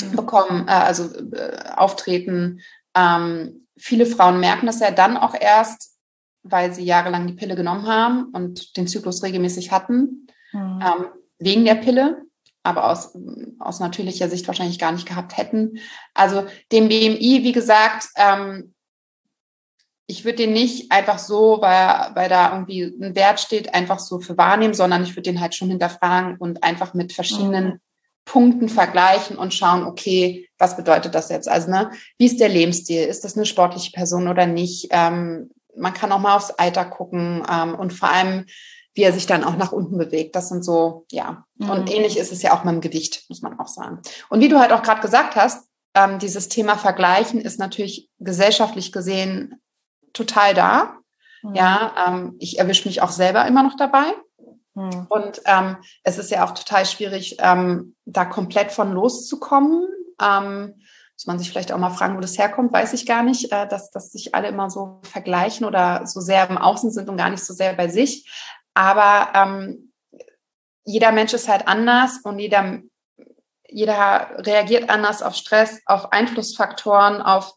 [0.00, 0.14] mhm.
[0.14, 2.60] bekommen, äh, also äh, auftreten.
[2.94, 5.95] Ähm, viele Frauen merken das ja dann auch erst,
[6.50, 10.80] weil sie jahrelang die Pille genommen haben und den Zyklus regelmäßig hatten, mhm.
[10.82, 11.06] ähm,
[11.38, 12.22] wegen der Pille,
[12.62, 13.16] aber aus,
[13.58, 15.78] aus natürlicher Sicht wahrscheinlich gar nicht gehabt hätten.
[16.14, 18.74] Also dem BMI, wie gesagt, ähm,
[20.08, 24.20] ich würde den nicht einfach so, weil, weil da irgendwie ein Wert steht, einfach so
[24.20, 27.80] für wahrnehmen, sondern ich würde den halt schon hinterfragen und einfach mit verschiedenen mhm.
[28.24, 31.48] Punkten vergleichen und schauen, okay, was bedeutet das jetzt?
[31.48, 33.04] Also, ne, wie ist der Lebensstil?
[33.04, 34.88] Ist das eine sportliche Person oder nicht?
[34.90, 38.46] Ähm, man kann auch mal aufs Alter gucken ähm, und vor allem,
[38.94, 40.34] wie er sich dann auch nach unten bewegt.
[40.34, 41.44] Das sind so, ja.
[41.56, 41.70] Mhm.
[41.70, 44.00] Und ähnlich ist es ja auch mit dem Gewicht, muss man auch sagen.
[44.30, 48.92] Und wie du halt auch gerade gesagt hast, ähm, dieses Thema Vergleichen ist natürlich gesellschaftlich
[48.92, 49.60] gesehen
[50.12, 50.98] total da.
[51.42, 51.54] Mhm.
[51.54, 54.14] Ja, ähm, ich erwische mich auch selber immer noch dabei.
[54.74, 55.06] Mhm.
[55.08, 59.88] Und ähm, es ist ja auch total schwierig, ähm, da komplett von loszukommen.
[61.16, 63.66] Muss man sich vielleicht auch mal fragen, wo das herkommt, weiß ich gar nicht, äh,
[63.66, 67.30] dass, dass sich alle immer so vergleichen oder so sehr im Außen sind und gar
[67.30, 68.30] nicht so sehr bei sich.
[68.74, 69.92] Aber ähm,
[70.84, 72.80] jeder Mensch ist halt anders und jeder,
[73.66, 77.54] jeder reagiert anders auf Stress, auf Einflussfaktoren, auf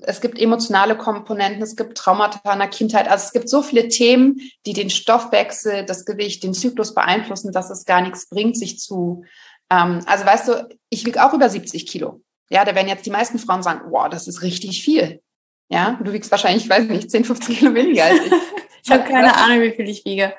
[0.00, 3.08] es gibt emotionale Komponenten, es gibt Traumata in der Kindheit.
[3.08, 7.68] Also es gibt so viele Themen, die den Stoffwechsel, das Gewicht, den Zyklus beeinflussen, dass
[7.68, 9.24] es gar nichts bringt, sich zu.
[9.70, 12.22] Ähm, also weißt du, ich wiege auch über 70 Kilo.
[12.48, 15.20] Ja, da werden jetzt die meisten Frauen sagen, wow, das ist richtig viel.
[15.68, 18.32] Ja, du wiegst wahrscheinlich, ich weiß nicht, 10, 15 Kilo weniger als ich.
[18.84, 20.34] ich habe keine Ahnung, wie viel ich wiege.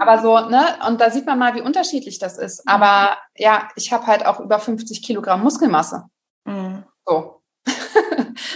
[0.00, 2.66] aber so, ne, und da sieht man mal, wie unterschiedlich das ist.
[2.66, 2.72] Mhm.
[2.72, 6.04] Aber ja, ich habe halt auch über 50 Kilogramm Muskelmasse.
[6.44, 6.84] Mhm.
[7.06, 7.42] So.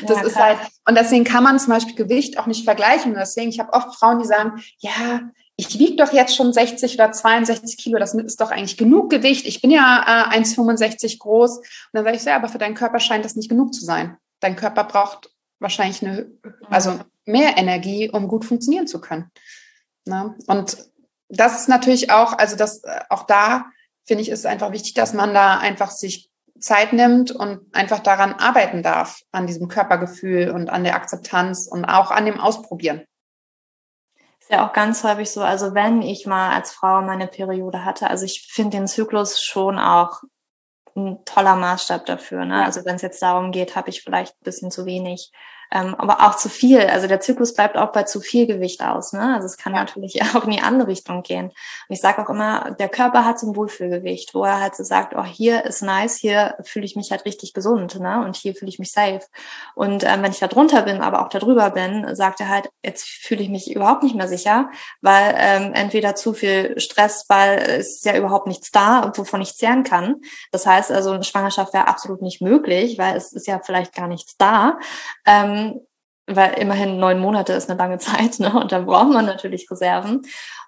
[0.07, 0.59] das ja, ist halt,
[0.89, 3.13] und deswegen kann man zum Beispiel Gewicht auch nicht vergleichen.
[3.13, 5.21] Und deswegen, ich habe oft Frauen, die sagen, ja,
[5.57, 9.47] ich wiege doch jetzt schon 60 oder 62 Kilo, das ist doch eigentlich genug Gewicht.
[9.47, 11.59] Ich bin ja äh, 1,65 groß.
[11.59, 13.85] Und dann sage ich so, ja, aber für deinen Körper scheint das nicht genug zu
[13.85, 14.17] sein.
[14.41, 16.31] Dein Körper braucht wahrscheinlich eine,
[16.69, 19.31] also mehr Energie, um gut funktionieren zu können.
[20.07, 20.35] Ne?
[20.49, 20.77] Und
[21.29, 23.67] das ist natürlich auch, also das, äh, auch da
[24.05, 28.35] finde ich, ist einfach wichtig, dass man da einfach sich Zeit nimmt und einfach daran
[28.35, 33.03] arbeiten darf, an diesem Körpergefühl und an der Akzeptanz und auch an dem Ausprobieren.
[34.45, 38.11] Ist ja auch ganz häufig so, also wenn ich mal als Frau meine Periode hatte,
[38.11, 40.21] also ich finde den Zyklus schon auch
[40.95, 42.45] ein toller Maßstab dafür.
[42.45, 42.63] Ne?
[42.63, 45.33] Also wenn es jetzt darum geht, habe ich vielleicht ein bisschen zu wenig
[45.75, 46.81] ähm, aber auch zu viel.
[46.81, 49.13] Also der Zyklus bleibt auch bei zu viel Gewicht aus.
[49.13, 49.35] Ne?
[49.35, 49.81] Also es kann ja.
[49.81, 51.47] natürlich auch in die andere Richtung gehen.
[51.47, 51.55] Und
[51.89, 55.15] ich sage auch immer, der Körper hat so ein Wohlfühlgewicht, wo er halt so sagt,
[55.17, 58.25] oh, hier ist nice, hier fühle ich mich halt richtig gesund ne?
[58.25, 59.23] und hier fühle ich mich safe.
[59.75, 62.71] Und ähm, wenn ich da drunter bin, aber auch da drüber bin, sagt er halt,
[62.85, 67.59] jetzt fühle ich mich überhaupt nicht mehr sicher, weil ähm, entweder zu viel Stress, weil
[67.59, 70.21] es ist ja überhaupt nichts da, wovon ich zehren kann.
[70.53, 74.07] Das heißt also, eine Schwangerschaft wäre absolut nicht möglich, weil es ist ja vielleicht gar
[74.07, 74.79] nichts da.
[75.27, 75.64] Ähm,
[76.27, 78.53] weil immerhin neun Monate ist eine lange Zeit, ne?
[78.55, 80.23] Und dann braucht man natürlich Reserven.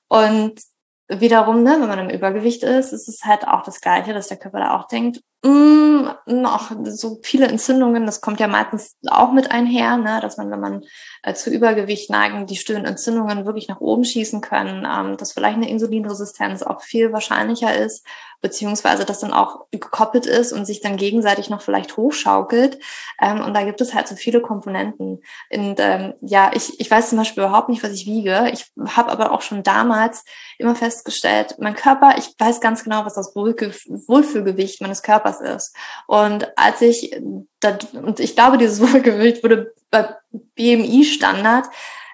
[0.08, 0.60] Und
[1.08, 4.38] wiederum, ne, wenn man im Übergewicht ist, ist es halt auch das Gleiche, dass der
[4.38, 9.96] Körper da auch denkt, auch so viele Entzündungen, das kommt ja meistens auch mit einher,
[9.96, 10.84] ne, dass man, wenn man
[11.22, 15.56] äh, zu Übergewicht neigen, die stillen Entzündungen wirklich nach oben schießen können, ähm, dass vielleicht
[15.56, 18.04] eine Insulinresistenz auch viel wahrscheinlicher ist,
[18.40, 22.78] beziehungsweise das dann auch gekoppelt ist und sich dann gegenseitig noch vielleicht hochschaukelt.
[23.20, 25.22] Ähm, und da gibt es halt so viele Komponenten.
[25.50, 28.50] Und ähm, ja, ich, ich weiß zum Beispiel überhaupt nicht, was ich wiege.
[28.52, 30.24] Ich habe aber auch schon damals
[30.58, 35.74] immer festgestellt, mein Körper, ich weiß ganz genau, was das Wohlfühlgewicht meines Körpers ist.
[36.06, 37.20] Und als ich,
[37.60, 41.66] da, und ich glaube, dieses Wohlgewicht wurde bei BMI-Standard,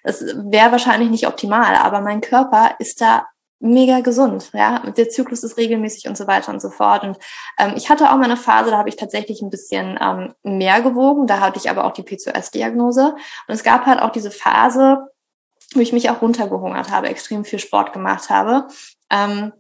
[0.05, 3.27] es wäre wahrscheinlich nicht optimal, aber mein Körper ist da
[3.63, 4.81] mega gesund, ja.
[4.81, 7.05] Der Zyklus ist regelmäßig und so weiter und so fort.
[7.05, 7.19] Und
[7.59, 10.83] ähm, ich hatte auch mal eine Phase, da habe ich tatsächlich ein bisschen ähm, mehr
[10.83, 11.29] gewogen.
[11.29, 13.15] Da hatte ich aber auch die PCOS-Diagnose.
[13.47, 15.07] Und es gab halt auch diese Phase,
[15.75, 18.67] wo ich mich auch runtergehungert habe, extrem viel Sport gemacht habe,
[19.11, 19.53] ähm,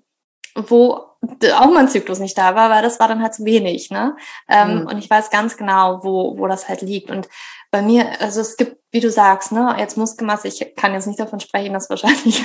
[0.55, 1.12] wo
[1.55, 4.17] auch mein Zyklus nicht da war, weil das war dann halt zu wenig, ne?
[4.49, 4.87] Ähm, mhm.
[4.88, 7.11] Und ich weiß ganz genau, wo, wo das halt liegt.
[7.11, 7.29] Und
[7.71, 11.21] bei mir, also es gibt, wie du sagst, ne, jetzt Muskelmasse, ich kann jetzt nicht
[11.21, 12.43] davon sprechen, dass wahrscheinlich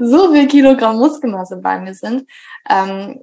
[0.00, 2.28] so viel Kilogramm Muskelmasse bei mir sind.
[2.68, 3.20] Ähm,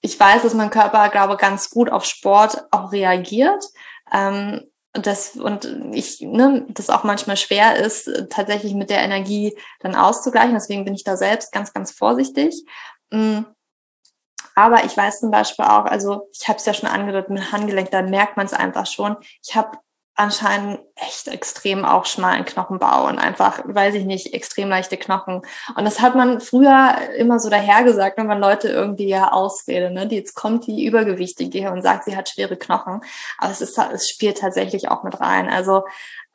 [0.00, 3.64] ich weiß, dass mein Körper, glaube ganz gut auf Sport auch reagiert.
[4.12, 4.62] Ähm,
[4.96, 9.94] und das und ich ne, das auch manchmal schwer ist tatsächlich mit der Energie dann
[9.94, 12.64] auszugleichen deswegen bin ich da selbst ganz ganz vorsichtig.
[13.10, 17.90] Aber ich weiß zum Beispiel auch also ich habe es ja schon angedeutet mit Handgelenk
[17.90, 19.78] da merkt man es einfach schon ich habe
[20.18, 25.42] anscheinend echt extrem auch schmalen Knochenbau und einfach, weiß ich nicht, extrem leichte Knochen.
[25.76, 30.08] Und das hat man früher immer so dahergesagt, wenn man Leute irgendwie ja ausredet, ne?
[30.08, 33.00] Die, jetzt kommt die Übergewichtige und sagt, sie hat schwere Knochen.
[33.38, 35.48] Aber es ist, es spielt tatsächlich auch mit rein.
[35.48, 35.84] Also,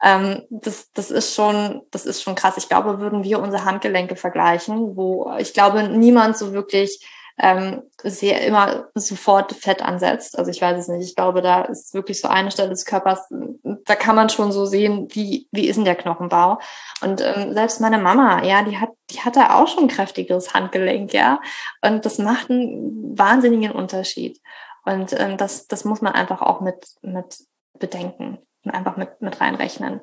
[0.03, 2.57] ähm, das, das ist schon, das ist schon krass.
[2.57, 6.99] Ich glaube, würden wir unsere Handgelenke vergleichen, wo ich glaube, niemand so wirklich
[7.39, 10.37] ähm, sehr immer sofort Fett ansetzt.
[10.37, 11.07] Also ich weiß es nicht.
[11.07, 13.27] Ich glaube, da ist wirklich so eine Stelle des Körpers,
[13.63, 16.59] da kann man schon so sehen, wie, wie ist denn der Knochenbau.
[17.01, 21.13] Und ähm, selbst meine Mama, ja, die hat, die hatte auch schon ein kräftigeres Handgelenk,
[21.13, 21.39] ja.
[21.81, 24.39] Und das macht einen wahnsinnigen Unterschied.
[24.83, 27.37] Und ähm, das, das muss man einfach auch mit, mit
[27.79, 28.39] bedenken
[28.71, 30.01] einfach mit, mit reinrechnen.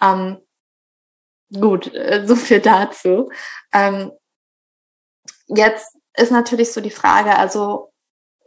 [0.00, 0.38] Ähm,
[1.52, 3.30] gut, äh, so viel dazu.
[3.72, 4.12] Ähm,
[5.46, 7.92] jetzt ist natürlich so die Frage, also,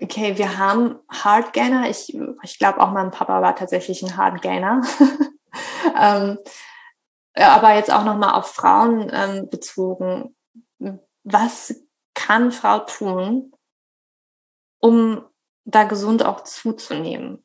[0.01, 1.89] okay, wir haben Hardgainer.
[1.89, 4.81] Ich, ich glaube auch mein Papa war tatsächlich ein Hardgainer.
[5.99, 6.39] ähm,
[7.35, 10.35] aber jetzt auch nochmal auf Frauen ähm, bezogen.
[11.23, 11.75] Was
[12.13, 13.53] kann Frau tun,
[14.79, 15.25] um
[15.65, 17.43] da gesund auch zuzunehmen?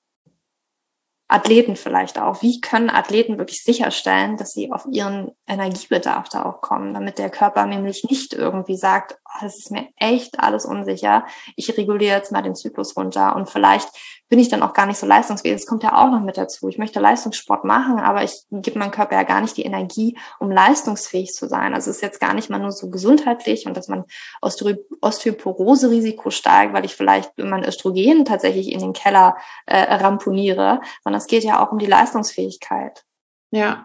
[1.27, 2.43] Athleten vielleicht auch.
[2.43, 7.31] Wie können Athleten wirklich sicherstellen, dass sie auf ihren Energiebedarf da auch kommen, damit der
[7.31, 11.25] Körper nämlich nicht irgendwie sagt, oh, ist mir echt alles unsicher,
[11.57, 13.89] ich reguliere jetzt mal den Zyklus runter und vielleicht
[14.29, 15.55] bin ich dann auch gar nicht so leistungsfähig.
[15.55, 16.69] Das kommt ja auch noch mit dazu.
[16.69, 20.51] Ich möchte Leistungssport machen, aber ich gebe meinem Körper ja gar nicht die Energie, um
[20.51, 21.75] leistungsfähig zu sein.
[21.75, 24.05] Also es ist jetzt gar nicht mal nur so gesundheitlich und dass man
[24.41, 31.27] Osteoporose-Risiko steigt, weil ich vielleicht mein Östrogen tatsächlich in den Keller äh, ramponiere, sondern es
[31.27, 33.05] geht ja auch um die Leistungsfähigkeit.
[33.51, 33.85] Ja,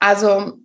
[0.00, 0.58] also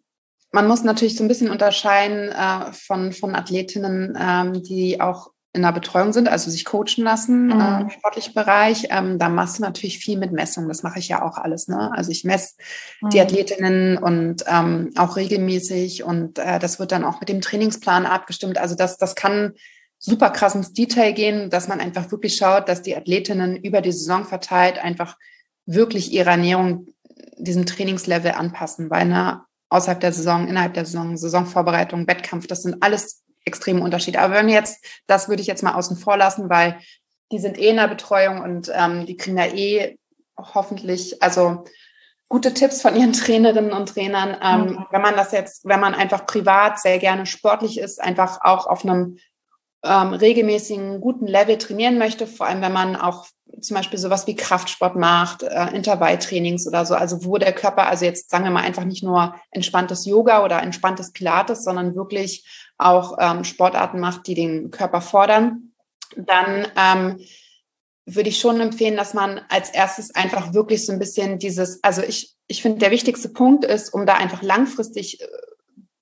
[0.51, 5.63] man muss natürlich so ein bisschen unterscheiden äh, von, von Athletinnen, ähm, die auch in
[5.63, 7.59] der Betreuung sind, also sich coachen lassen mhm.
[7.59, 10.67] äh, im sportlichen Bereich, ähm, da machst du natürlich viel mit Messung.
[10.67, 11.67] Das mache ich ja auch alles.
[11.67, 11.91] Ne?
[11.95, 12.53] Also ich messe
[13.01, 13.09] mhm.
[13.09, 18.05] die Athletinnen und ähm, auch regelmäßig und äh, das wird dann auch mit dem Trainingsplan
[18.05, 18.59] abgestimmt.
[18.59, 19.53] Also das, das kann
[19.97, 23.91] super krass ins Detail gehen, dass man einfach wirklich schaut, dass die Athletinnen über die
[23.91, 25.17] Saison verteilt einfach
[25.65, 26.87] wirklich ihre Ernährung
[27.37, 32.81] diesem Trainingslevel anpassen, weil ne, außerhalb der Saison, innerhalb der Saison, Saisonvorbereitung, Wettkampf, das sind
[32.81, 34.19] alles extreme Unterschiede.
[34.19, 36.79] Aber wenn wir jetzt, das würde ich jetzt mal außen vor lassen, weil
[37.31, 39.97] die sind eh in der Betreuung und ähm, die kriegen da eh
[40.37, 41.63] hoffentlich, also
[42.27, 44.37] gute Tipps von ihren Trainerinnen und Trainern.
[44.41, 44.85] Ähm, mhm.
[44.91, 48.83] Wenn man das jetzt, wenn man einfach privat sehr gerne sportlich ist, einfach auch auf
[48.83, 49.17] einem
[49.83, 53.27] ähm, regelmäßigen, guten Level trainieren möchte, vor allem wenn man auch
[53.61, 58.05] zum Beispiel sowas wie Kraftsport macht, äh, Intervalltrainings oder so, also wo der Körper, also
[58.05, 62.45] jetzt sagen wir mal einfach nicht nur entspanntes Yoga oder entspanntes Pilates, sondern wirklich
[62.77, 65.73] auch ähm, Sportarten macht, die den Körper fordern,
[66.15, 67.19] dann ähm,
[68.05, 72.01] würde ich schon empfehlen, dass man als erstes einfach wirklich so ein bisschen dieses, also
[72.01, 75.27] ich, ich finde, der wichtigste Punkt ist, um da einfach langfristig äh,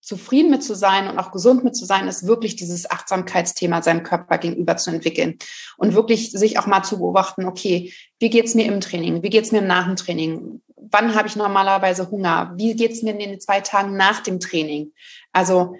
[0.07, 4.03] zufrieden mit zu sein und auch gesund mit zu sein, ist wirklich dieses Achtsamkeitsthema seinem
[4.03, 5.37] Körper gegenüber zu entwickeln
[5.75, 9.21] und wirklich sich auch mal zu beobachten, okay, wie geht's mir im Training?
[9.21, 10.61] Wie geht's mir nach dem Training?
[10.77, 12.53] Wann habe ich normalerweise Hunger?
[12.55, 14.93] Wie geht's mir in den zwei Tagen nach dem Training?
[15.33, 15.75] Also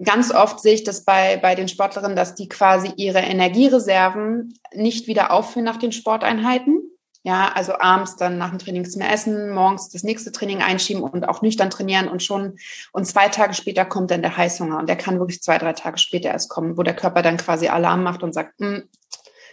[0.00, 5.08] ganz oft sehe ich das bei, bei den Sportlerinnen, dass die quasi ihre Energiereserven nicht
[5.08, 6.80] wieder auffüllen nach den Sporteinheiten.
[7.26, 11.02] Ja, also abends dann nach dem Training nichts mehr essen, morgens das nächste Training einschieben
[11.02, 12.58] und auch nüchtern trainieren und schon,
[12.92, 15.96] und zwei Tage später kommt dann der Heißhunger und der kann wirklich zwei, drei Tage
[15.96, 18.90] später erst kommen, wo der Körper dann quasi Alarm macht und sagt, hm,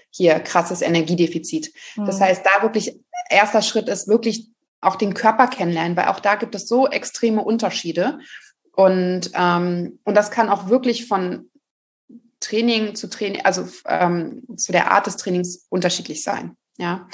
[0.09, 1.71] hier krasses Energiedefizit.
[1.95, 2.05] Mhm.
[2.05, 2.99] Das heißt, da wirklich,
[3.29, 4.49] erster Schritt ist wirklich
[4.81, 8.19] auch den Körper kennenlernen, weil auch da gibt es so extreme Unterschiede.
[8.73, 11.49] Und, ähm, und das kann auch wirklich von
[12.41, 16.57] Training zu Training, also ähm, zu der Art des Trainings unterschiedlich sein.
[16.77, 17.07] Ja.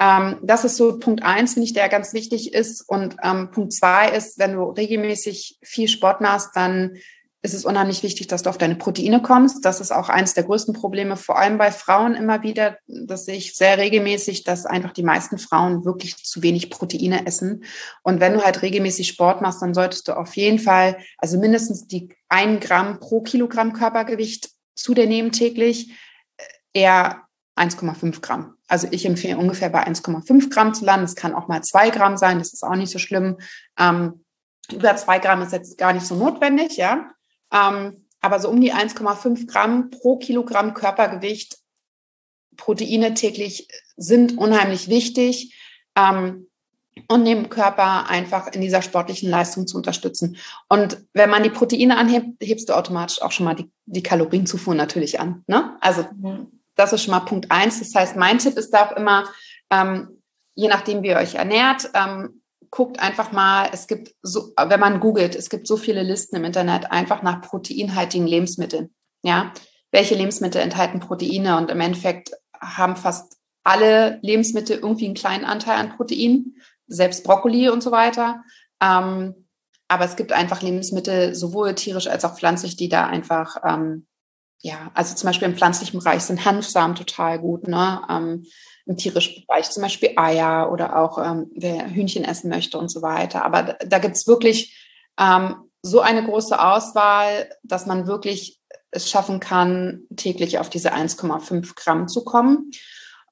[0.00, 2.82] Ähm, das ist so Punkt eins, finde ich, der ganz wichtig ist.
[2.88, 6.96] Und ähm, Punkt zwei ist, wenn du regelmäßig viel Sport machst, dann
[7.40, 9.64] ist es unheimlich wichtig, dass du auf deine Proteine kommst.
[9.64, 12.78] Das ist auch eines der größten Probleme, vor allem bei Frauen immer wieder.
[12.88, 17.62] Das sehe ich sehr regelmäßig, dass einfach die meisten Frauen wirklich zu wenig Proteine essen.
[18.02, 21.86] Und wenn du halt regelmäßig Sport machst, dann solltest du auf jeden Fall, also mindestens
[21.86, 25.92] die ein Gramm pro Kilogramm Körpergewicht zu dir nehmen täglich,
[26.72, 27.27] eher
[27.58, 28.54] 1,5 Gramm.
[28.66, 31.04] Also ich empfehle ungefähr bei 1,5 Gramm zu landen.
[31.04, 33.38] Es kann auch mal zwei Gramm sein, das ist auch nicht so schlimm.
[33.78, 34.24] Ähm,
[34.72, 37.10] über zwei Gramm ist jetzt gar nicht so notwendig, ja.
[37.52, 41.58] Ähm, aber so um die 1,5 Gramm pro Kilogramm Körpergewicht
[42.56, 45.54] Proteine täglich sind unheimlich wichtig,
[45.96, 46.48] ähm,
[47.08, 50.36] um den Körper einfach in dieser sportlichen Leistung zu unterstützen.
[50.68, 54.74] Und wenn man die Proteine anhebt, hebst du automatisch auch schon mal die, die Kalorienzufuhr
[54.74, 55.44] natürlich an.
[55.46, 55.76] Ne?
[55.80, 56.57] Also mhm.
[56.78, 57.80] Das ist schon mal Punkt eins.
[57.80, 59.28] Das heißt, mein Tipp ist da auch immer,
[59.70, 60.22] ähm,
[60.54, 65.00] je nachdem, wie ihr euch ernährt, ähm, guckt einfach mal, es gibt so, wenn man
[65.00, 68.94] googelt, es gibt so viele Listen im Internet einfach nach proteinhaltigen Lebensmitteln.
[69.22, 69.52] Ja,
[69.90, 75.78] welche Lebensmittel enthalten Proteine und im Endeffekt haben fast alle Lebensmittel irgendwie einen kleinen Anteil
[75.78, 76.54] an Protein,
[76.86, 78.42] selbst Brokkoli und so weiter.
[78.82, 79.46] Ähm,
[79.88, 84.06] aber es gibt einfach Lebensmittel, sowohl tierisch als auch pflanzlich, die da einfach, ähm,
[84.60, 88.02] ja, also zum Beispiel im pflanzlichen Bereich sind Hanfsamen total gut, ne?
[88.08, 88.46] Ähm,
[88.86, 93.02] im tierischen Bereich, zum Beispiel Eier oder auch ähm, wer Hühnchen essen möchte und so
[93.02, 93.44] weiter.
[93.44, 94.76] Aber da, da gibt es wirklich
[95.18, 98.58] ähm, so eine große Auswahl, dass man wirklich
[98.90, 102.70] es schaffen kann, täglich auf diese 1,5 Gramm zu kommen.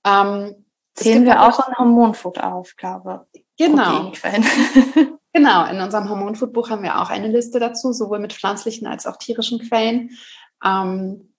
[0.05, 3.45] Ähm, Zählen wir auch in Hormonfood auf, glaube ich.
[3.59, 4.13] Genau.
[5.33, 9.17] genau, in unserem Hormonfood-Buch haben wir auch eine Liste dazu, sowohl mit pflanzlichen als auch
[9.17, 10.11] tierischen Quellen.
[10.65, 11.35] Ähm,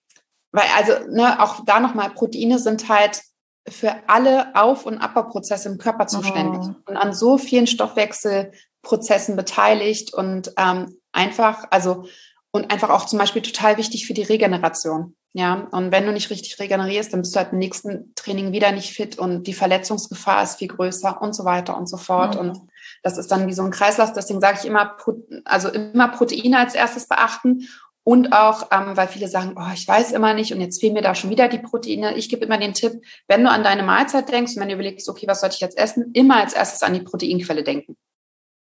[0.52, 3.22] weil also ne, auch da nochmal, Proteine sind halt
[3.68, 6.76] für alle Auf- und Abbauprozesse im Körper zuständig oh.
[6.86, 12.06] und an so vielen Stoffwechselprozessen beteiligt und ähm, einfach, also
[12.52, 15.16] und einfach auch zum Beispiel total wichtig für die Regeneration.
[15.34, 18.72] Ja, und wenn du nicht richtig regenerierst, dann bist du halt im nächsten Training wieder
[18.72, 22.34] nicht fit und die Verletzungsgefahr ist viel größer und so weiter und so fort.
[22.36, 22.40] Mhm.
[22.40, 22.62] Und
[23.04, 24.14] das ist dann wie so ein Kreislauf.
[24.14, 24.98] Deswegen sage ich immer,
[25.46, 27.68] also immer Proteine als erstes beachten
[28.08, 31.02] und auch, ähm, weil viele sagen, oh, ich weiß immer nicht und jetzt fehlen mir
[31.02, 32.16] da schon wieder die Proteine.
[32.16, 35.10] Ich gebe immer den Tipp, wenn du an deine Mahlzeit denkst und wenn du überlegst,
[35.10, 37.98] okay, was sollte ich jetzt essen, immer als erstes an die Proteinquelle denken.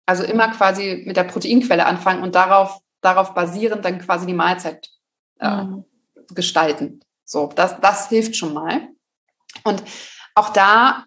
[0.05, 4.87] Also immer quasi mit der Proteinquelle anfangen und darauf, darauf basierend dann quasi die Mahlzeit
[5.41, 5.83] äh, mhm.
[6.33, 7.01] gestalten.
[7.25, 8.87] So, das, das hilft schon mal.
[9.65, 9.83] Und
[10.35, 11.03] auch da,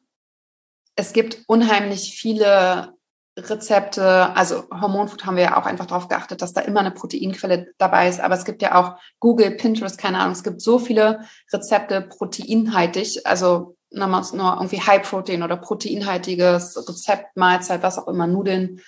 [0.95, 2.96] es gibt unheimlich viele
[3.37, 7.69] Rezepte, also Hormonfood haben wir ja auch einfach darauf geachtet, dass da immer eine Proteinquelle
[7.77, 8.21] dabei ist.
[8.21, 11.21] Aber es gibt ja auch Google, Pinterest, keine Ahnung, es gibt so viele
[11.53, 18.81] Rezepte proteinhaltig, also nur irgendwie High Protein oder proteinhaltiges Rezept, Mahlzeit, was auch immer, Nudeln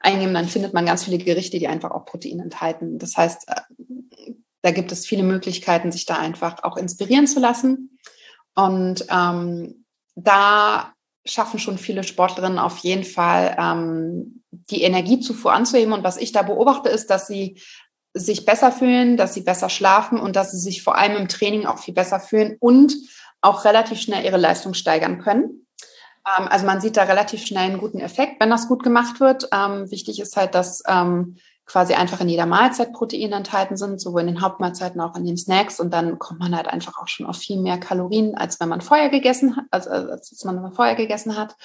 [0.00, 2.98] eingeben, dann findet man ganz viele Gerichte, die einfach auch Protein enthalten.
[2.98, 4.32] Das heißt, äh,
[4.62, 7.98] da gibt es viele Möglichkeiten, sich da einfach auch inspirieren zu lassen.
[8.54, 9.84] Und ähm,
[10.14, 10.92] da
[11.26, 15.92] schaffen schon viele Sportlerinnen auf jeden Fall, ähm, die Energiezufuhr anzuheben.
[15.92, 17.60] Und was ich da beobachte, ist, dass sie
[18.14, 21.66] sich besser fühlen, dass sie besser schlafen und dass sie sich vor allem im Training
[21.66, 22.94] auch viel besser fühlen und
[23.42, 25.66] auch relativ schnell ihre Leistung steigern können.
[26.26, 29.48] Ähm, also man sieht da relativ schnell einen guten Effekt, wenn das gut gemacht wird.
[29.52, 31.36] Ähm, wichtig ist halt, dass ähm,
[31.66, 35.36] quasi einfach in jeder Mahlzeit Proteine enthalten sind, sowohl in den Hauptmahlzeiten auch in den
[35.36, 35.80] Snacks.
[35.80, 38.80] Und dann kommt man halt einfach auch schon auf viel mehr Kalorien, als wenn man
[38.80, 41.56] vorher gegessen hat, als, als, als man vorher gegessen hat.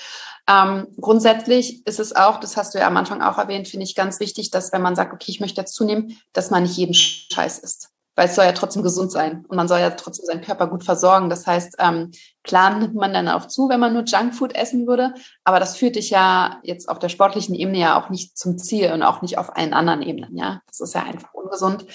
[0.49, 3.95] Ähm, grundsätzlich ist es auch, das hast du ja am Anfang auch erwähnt, finde ich
[3.95, 6.95] ganz wichtig, dass wenn man sagt, okay, ich möchte jetzt zunehmen, dass man nicht jeden
[6.95, 7.90] Scheiß isst
[8.21, 10.83] weil es soll ja trotzdem gesund sein und man soll ja trotzdem seinen Körper gut
[10.83, 11.31] versorgen.
[11.31, 12.11] Das heißt, ähm,
[12.43, 15.95] klar nimmt man dann auch zu, wenn man nur Junkfood essen würde, aber das führt
[15.95, 19.39] dich ja jetzt auf der sportlichen Ebene ja auch nicht zum Ziel und auch nicht
[19.39, 20.37] auf allen anderen Ebenen.
[20.37, 21.87] Ja, das ist ja einfach ungesund.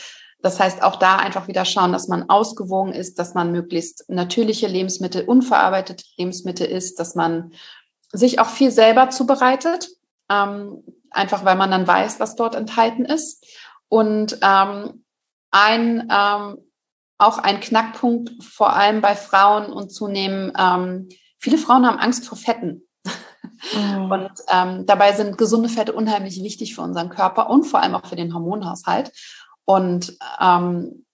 [0.42, 4.66] Das heißt, auch da einfach wieder schauen, dass man ausgewogen ist, dass man möglichst natürliche
[4.66, 7.52] Lebensmittel, unverarbeitete Lebensmittel isst, dass man
[8.10, 9.90] sich auch viel selber zubereitet,
[10.28, 13.46] ähm, einfach weil man dann weiß, was dort enthalten ist.
[13.88, 15.04] Und ähm,
[15.56, 16.58] ein, ähm,
[17.18, 22.36] auch ein Knackpunkt, vor allem bei Frauen und zunehmend, ähm, viele Frauen haben Angst vor
[22.38, 22.82] Fetten.
[23.74, 24.10] Mhm.
[24.10, 28.06] Und ähm, dabei sind gesunde Fette unheimlich wichtig für unseren Körper und vor allem auch
[28.06, 29.12] für den Hormonhaushalt.
[29.64, 31.06] Und ähm,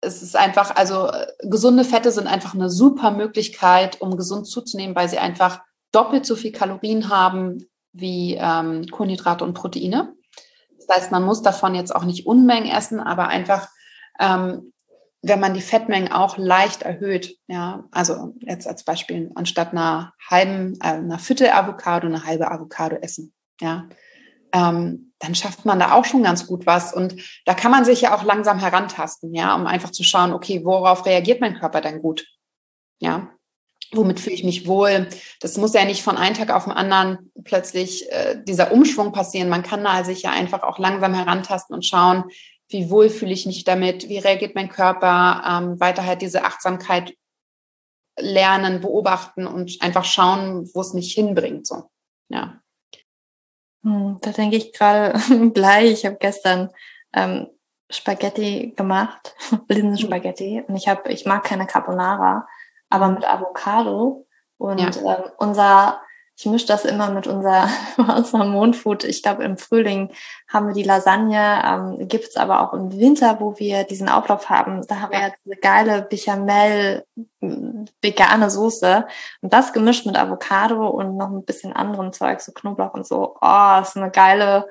[0.00, 1.10] es ist einfach, also
[1.42, 5.60] gesunde Fette sind einfach eine super Möglichkeit, um gesund zuzunehmen, weil sie einfach
[5.92, 10.14] doppelt so viel Kalorien haben wie ähm, Kohlenhydrate und Proteine.
[10.88, 13.68] Das heißt, man muss davon jetzt auch nicht Unmengen essen, aber einfach,
[14.18, 14.72] ähm,
[15.22, 20.74] wenn man die Fettmengen auch leicht erhöht, ja, also jetzt als Beispiel anstatt einer halben,
[20.80, 23.88] äh, einer Viertel Avocado eine halbe Avocado essen, ja,
[24.52, 26.94] ähm, dann schafft man da auch schon ganz gut was.
[26.94, 30.64] Und da kann man sich ja auch langsam herantasten, ja, um einfach zu schauen, okay,
[30.64, 32.26] worauf reagiert mein Körper denn gut?
[33.00, 33.28] Ja,
[33.92, 35.08] womit fühle ich mich wohl?
[35.40, 39.48] Das muss ja nicht von einem Tag auf den anderen plötzlich äh, dieser Umschwung passieren.
[39.48, 42.24] Man kann da sich ja einfach auch langsam herantasten und schauen,
[42.68, 44.08] wie wohl fühle ich mich damit?
[44.08, 45.42] Wie reagiert mein Körper?
[45.46, 47.14] Ähm, weiter halt diese Achtsamkeit
[48.18, 51.90] lernen, beobachten und einfach schauen, wo es mich hinbringt, so.
[52.28, 52.60] Ja.
[53.84, 55.18] Hm, da denke ich gerade
[55.54, 55.92] gleich.
[55.92, 56.70] Ich habe gestern
[57.14, 57.46] ähm,
[57.90, 59.34] Spaghetti gemacht,
[59.68, 60.64] Linsenspaghetti.
[60.66, 62.46] Und ich habe, ich mag keine Carbonara,
[62.90, 64.26] aber mit Avocado.
[64.58, 65.14] Und ja.
[65.14, 66.00] ähm, unser,
[66.36, 69.04] ich mische das immer mit unser, unserer Mondfood.
[69.04, 70.10] Ich glaube, im Frühling
[70.48, 74.50] haben wir die Lasagne, ähm, gibt es aber auch im Winter, wo wir diesen Auflauf
[74.50, 74.84] haben.
[74.86, 77.04] Da haben wir ja diese geile Bechamel
[77.40, 79.06] vegane Soße.
[79.42, 83.36] Und das gemischt mit Avocado und noch ein bisschen anderen Zeug, so Knoblauch und so.
[83.40, 84.68] Oh, ist eine geile,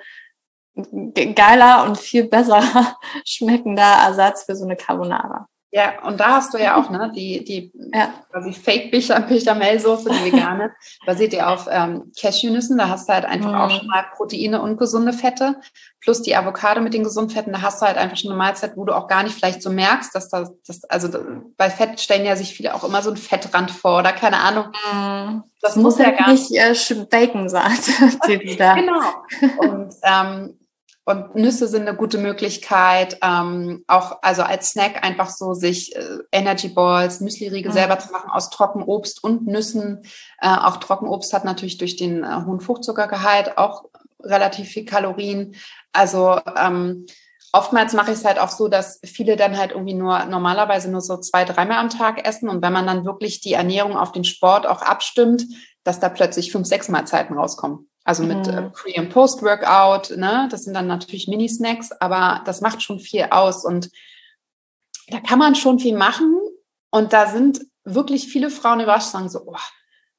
[1.36, 5.47] geiler und viel besserer schmeckender Ersatz für so eine Carbonara.
[5.72, 8.13] Ja, und da hast du ja auch ne, die, die ja.
[8.32, 10.72] quasi Fake-Bechamel-Soße, die vegane,
[11.05, 12.78] basiert ja auf ähm, Cashewnüssen.
[12.78, 13.55] Da hast du halt einfach mm.
[13.55, 15.59] auch schon mal Proteine und gesunde Fette.
[15.99, 18.78] Plus die Avocado mit den gesunden Fetten, da hast du halt einfach schon eine Mahlzeit,
[18.78, 21.09] wo du auch gar nicht vielleicht so merkst, dass da, das, also
[21.57, 24.68] bei Fett stellen ja sich viele auch immer so ein Fettrand vor oder keine Ahnung.
[24.93, 25.41] Mm.
[25.59, 26.74] Das, das muss, muss ja gar nicht äh,
[27.09, 27.78] Bacon sein.
[28.57, 29.01] genau.
[29.57, 30.57] Und ähm,
[31.08, 36.18] und Nüsse sind eine gute Möglichkeit, ähm, auch also als Snack einfach so sich äh,
[36.34, 37.76] Energy Balls, Müsli-Riegel mhm.
[37.76, 40.01] selber zu machen aus Trockenobst und Nüssen.
[40.41, 43.86] Äh, auch Trockenobst hat natürlich durch den äh, hohen Fruchtzuckergehalt auch
[44.22, 45.55] relativ viel Kalorien.
[45.93, 47.05] Also ähm,
[47.53, 50.99] oftmals mache ich es halt auch so, dass viele dann halt irgendwie nur normalerweise nur
[50.99, 52.49] so zwei, dreimal am Tag essen.
[52.49, 55.45] Und wenn man dann wirklich die Ernährung auf den Sport auch abstimmt,
[55.86, 57.88] dass da plötzlich fünf, sechs Mahlzeiten rauskommen.
[58.08, 58.72] Also mit äh, mhm.
[58.72, 60.47] Pre- und Post-Workout, ne?
[60.49, 63.66] Das sind dann natürlich Mini-Snacks, aber das macht schon viel aus.
[63.66, 63.91] Und
[65.10, 66.39] da kann man schon viel machen.
[66.89, 69.58] Und da sind wirklich viele Frauen überrascht, sagen so, oh,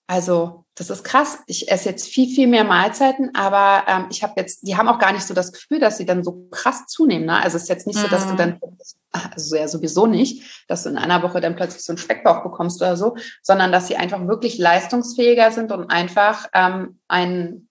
[0.07, 1.39] also das ist krass.
[1.47, 4.99] Ich esse jetzt viel, viel mehr Mahlzeiten, aber ähm, ich habe jetzt, die haben auch
[4.99, 7.25] gar nicht so das Gefühl, dass sie dann so krass zunehmen.
[7.25, 7.43] Ne?
[7.43, 8.37] Also es ist jetzt nicht so, dass du mhm.
[8.37, 8.61] dann,
[9.33, 12.83] also ja sowieso nicht, dass du in einer Woche dann plötzlich so einen Speckbauch bekommst
[12.83, 17.68] oder so, sondern dass sie einfach wirklich leistungsfähiger sind und einfach ähm, ein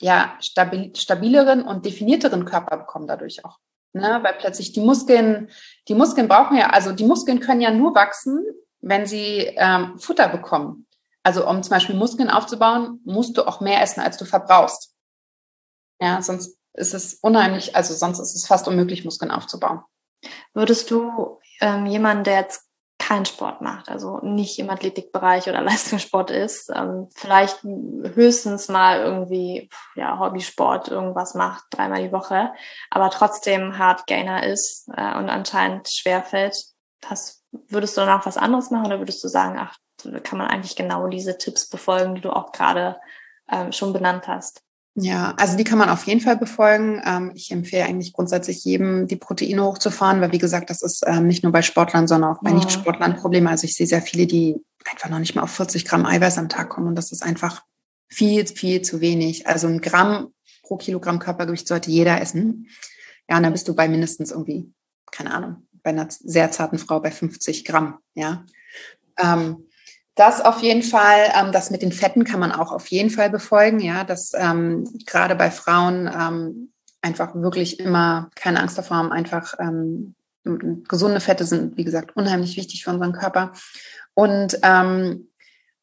[0.00, 3.58] ja, stabil, stabileren und definierteren Körper bekommen dadurch auch.
[3.92, 4.20] Ne?
[4.22, 5.50] Weil plötzlich die Muskeln,
[5.88, 8.44] die Muskeln brauchen ja, also die Muskeln können ja nur wachsen,
[8.80, 10.86] wenn sie ähm, Futter bekommen.
[11.22, 14.94] Also um zum Beispiel Muskeln aufzubauen, musst du auch mehr essen, als du verbrauchst.
[16.00, 19.82] Ja, sonst ist es unheimlich, also sonst ist es fast unmöglich, Muskeln aufzubauen.
[20.54, 22.67] Würdest du ähm, jemanden, der jetzt
[23.08, 29.70] keinen Sport macht, also nicht im Athletikbereich oder Leistungssport ist, ähm, vielleicht höchstens mal irgendwie
[29.94, 32.52] ja, Hobbysport irgendwas macht, dreimal die Woche,
[32.90, 36.54] aber trotzdem Hardgainer ist äh, und anscheinend schwerfällt,
[37.00, 39.76] das, würdest du danach was anderes machen oder würdest du sagen, ach,
[40.22, 43.00] kann man eigentlich genau diese Tipps befolgen, die du auch gerade
[43.50, 44.62] ähm, schon benannt hast?
[45.00, 47.00] Ja, also die kann man auf jeden Fall befolgen.
[47.06, 51.28] Ähm, ich empfehle eigentlich grundsätzlich jedem, die Proteine hochzufahren, weil wie gesagt, das ist ähm,
[51.28, 52.56] nicht nur bei Sportlern, sondern auch bei ja.
[52.56, 53.48] Nicht-Sportlern Probleme.
[53.48, 54.56] Also ich sehe sehr viele, die
[54.90, 57.62] einfach noch nicht mal auf 40 Gramm Eiweiß am Tag kommen und das ist einfach
[58.08, 59.46] viel, viel zu wenig.
[59.46, 60.32] Also ein Gramm
[60.62, 62.68] pro Kilogramm Körpergewicht sollte jeder essen.
[63.28, 64.72] Ja, und dann bist du bei mindestens irgendwie,
[65.12, 68.44] keine Ahnung, bei einer sehr zarten Frau bei 50 Gramm, ja.
[69.16, 69.67] Ähm,
[70.18, 73.30] das auf jeden Fall, ähm, das mit den Fetten kann man auch auf jeden Fall
[73.30, 79.12] befolgen, ja, dass ähm, gerade bei Frauen ähm, einfach wirklich immer keine Angst davor haben,
[79.12, 80.14] einfach ähm,
[80.44, 83.52] gesunde Fette sind, wie gesagt, unheimlich wichtig für unseren Körper.
[84.14, 85.28] Und ähm,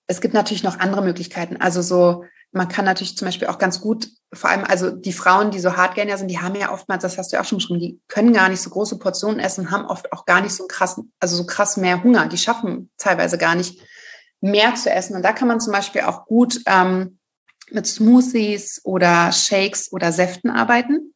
[0.08, 1.58] es gibt natürlich noch andere Möglichkeiten.
[1.58, 5.52] Also so, man kann natürlich zum Beispiel auch ganz gut, vor allem also die Frauen,
[5.52, 7.80] die so Hardgainer sind, die haben ja oftmals, das hast du ja auch schon beschrieben,
[7.80, 11.00] die können gar nicht so große Portionen essen, haben oft auch gar nicht so krass,
[11.20, 12.28] also so krass mehr Hunger.
[12.28, 13.80] Die schaffen teilweise gar nicht
[14.42, 15.16] mehr zu essen.
[15.16, 17.20] Und da kann man zum Beispiel auch gut ähm,
[17.72, 21.14] mit Smoothies oder Shakes oder Säften arbeiten.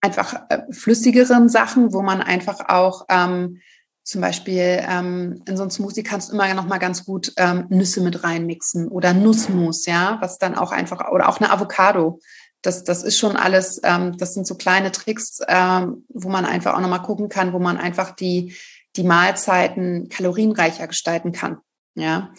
[0.00, 3.60] einfach äh, flüssigeren Sachen, wo man einfach auch ähm,
[4.02, 7.66] zum Beispiel ähm, in so einem Smoothie kannst du immer noch mal ganz gut ähm,
[7.70, 12.20] Nüsse mit reinmixen oder Nussmus, ja, was dann auch einfach oder auch eine Avocado.
[12.60, 16.74] Das, das ist schon alles, ähm, das sind so kleine Tricks, ähm, wo man einfach
[16.74, 18.54] auch noch mal gucken kann, wo man einfach die
[18.96, 21.58] die Mahlzeiten kalorienreicher gestalten kann.
[21.94, 22.32] Ja,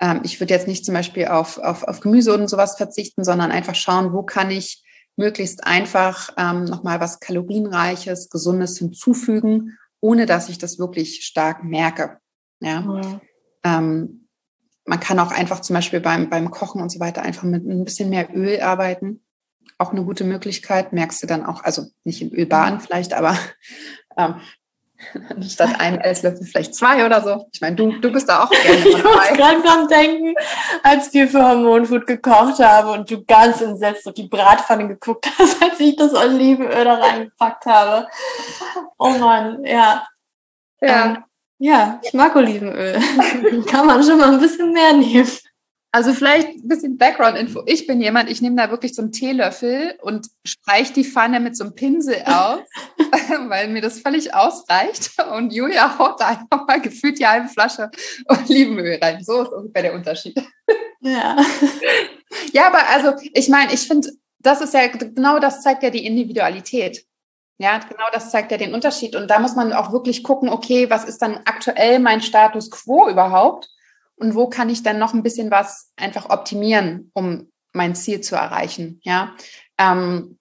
[0.00, 3.52] ähm, ich würde jetzt nicht zum Beispiel auf, auf, auf Gemüse und sowas verzichten, sondern
[3.52, 4.82] einfach schauen, wo kann ich
[5.16, 12.18] möglichst einfach ähm, nochmal was kalorienreiches, gesundes hinzufügen, ohne dass ich das wirklich stark merke.
[12.60, 12.80] Ja.
[12.80, 13.20] Mhm.
[13.62, 14.28] Ähm,
[14.86, 17.84] man kann auch einfach zum Beispiel beim, beim Kochen und so weiter einfach mit ein
[17.84, 19.22] bisschen mehr Öl arbeiten.
[19.78, 23.38] Auch eine gute Möglichkeit, merkst du dann auch, also nicht in Ölbahn vielleicht, aber
[24.16, 24.36] ähm,
[25.48, 27.48] Statt einem Esslöffel vielleicht zwei oder so.
[27.52, 30.34] Ich meine, du, du bist da auch gerne Ich muss gerade dran denken,
[30.82, 35.62] als wir für Hormonfood gekocht haben und du ganz entsetzt auf die Bratpfanne geguckt hast,
[35.62, 38.06] als ich das Olivenöl da reingepackt habe.
[38.98, 40.06] Oh Mann, ja.
[40.80, 41.06] Ja.
[41.06, 41.24] Ähm,
[41.58, 42.98] ja, ich mag Olivenöl.
[43.66, 45.28] Kann man schon mal ein bisschen mehr nehmen.
[45.92, 47.64] Also vielleicht ein bisschen Background-Info.
[47.66, 51.56] Ich bin jemand, ich nehme da wirklich so einen Teelöffel und streiche die Pfanne mit
[51.56, 52.60] so einem Pinsel aus,
[53.48, 55.10] weil mir das völlig ausreicht.
[55.36, 57.90] Und Julia haut da einfach mal gefühlt die halbe Flasche
[58.28, 59.24] Olivenöl rein.
[59.24, 60.40] So ist ungefähr der Unterschied.
[61.00, 61.36] Ja.
[62.52, 66.06] Ja, aber also ich meine, ich finde, das ist ja genau das zeigt ja die
[66.06, 67.04] Individualität.
[67.58, 69.16] Ja, genau das zeigt ja den Unterschied.
[69.16, 73.08] Und da muss man auch wirklich gucken, okay, was ist dann aktuell mein Status quo
[73.08, 73.68] überhaupt?
[74.20, 78.36] Und wo kann ich dann noch ein bisschen was einfach optimieren, um mein Ziel zu
[78.36, 79.00] erreichen.
[79.02, 79.34] Ja,
[79.78, 80.38] ähm,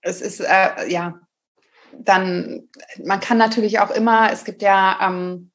[0.00, 1.20] es ist äh, ja
[1.98, 2.68] dann,
[3.04, 5.50] man kann natürlich auch immer, es gibt ja ähm,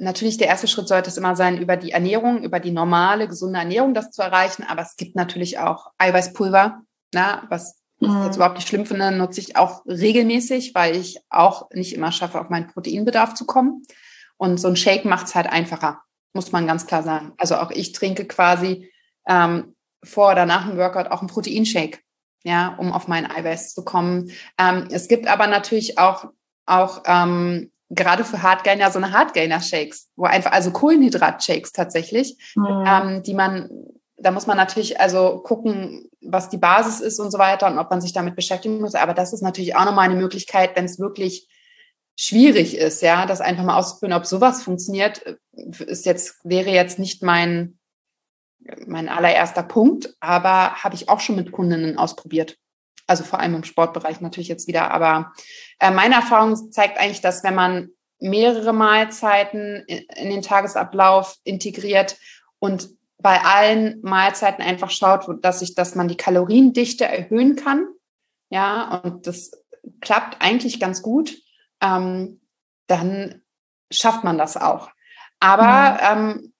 [0.00, 3.58] natürlich der erste Schritt sollte es immer sein, über die Ernährung, über die normale, gesunde
[3.58, 4.64] Ernährung das zu erreichen.
[4.68, 6.82] Aber es gibt natürlich auch Eiweißpulver,
[7.12, 8.34] na, was ich jetzt mhm.
[8.34, 12.48] überhaupt nicht schlimm finde, nutze ich auch regelmäßig, weil ich auch nicht immer schaffe, auf
[12.48, 13.82] meinen Proteinbedarf zu kommen.
[14.38, 16.00] Und so ein Shake macht es halt einfacher,
[16.32, 17.32] muss man ganz klar sagen.
[17.36, 18.90] Also auch ich trinke quasi
[19.28, 21.98] ähm, vor oder nach dem Workout auch einen Proteinshake,
[22.44, 24.30] ja, um auf meinen Eiweiß zu kommen.
[24.58, 26.26] Ähm, es gibt aber natürlich auch,
[26.66, 32.84] auch ähm, gerade für Hardgainer so eine Hardgainer-Shakes, wo einfach, also Kohlenhydrat-Shakes tatsächlich, mhm.
[32.86, 33.68] ähm, die man,
[34.16, 37.90] da muss man natürlich also gucken, was die Basis ist und so weiter und ob
[37.90, 38.94] man sich damit beschäftigen muss.
[38.94, 41.48] Aber das ist natürlich auch nochmal eine Möglichkeit, wenn es wirklich
[42.18, 47.22] schwierig ist, ja, das einfach mal auszuprobieren, ob sowas funktioniert, ist jetzt, wäre jetzt nicht
[47.22, 47.78] mein,
[48.86, 52.58] mein allererster Punkt, aber habe ich auch schon mit Kundinnen ausprobiert.
[53.06, 54.90] Also vor allem im Sportbereich natürlich jetzt wieder.
[54.90, 55.32] Aber
[55.78, 62.16] äh, meine Erfahrung zeigt eigentlich, dass wenn man mehrere Mahlzeiten in, in den Tagesablauf integriert
[62.58, 67.86] und bei allen Mahlzeiten einfach schaut, dass ich, dass man die Kaloriendichte erhöhen kann.
[68.50, 69.52] Ja, und das
[70.00, 71.36] klappt eigentlich ganz gut
[71.80, 72.40] ähm,
[72.86, 73.42] dann
[73.90, 74.90] schafft man das auch.
[75.40, 76.30] Aber mhm.
[76.40, 76.54] ähm,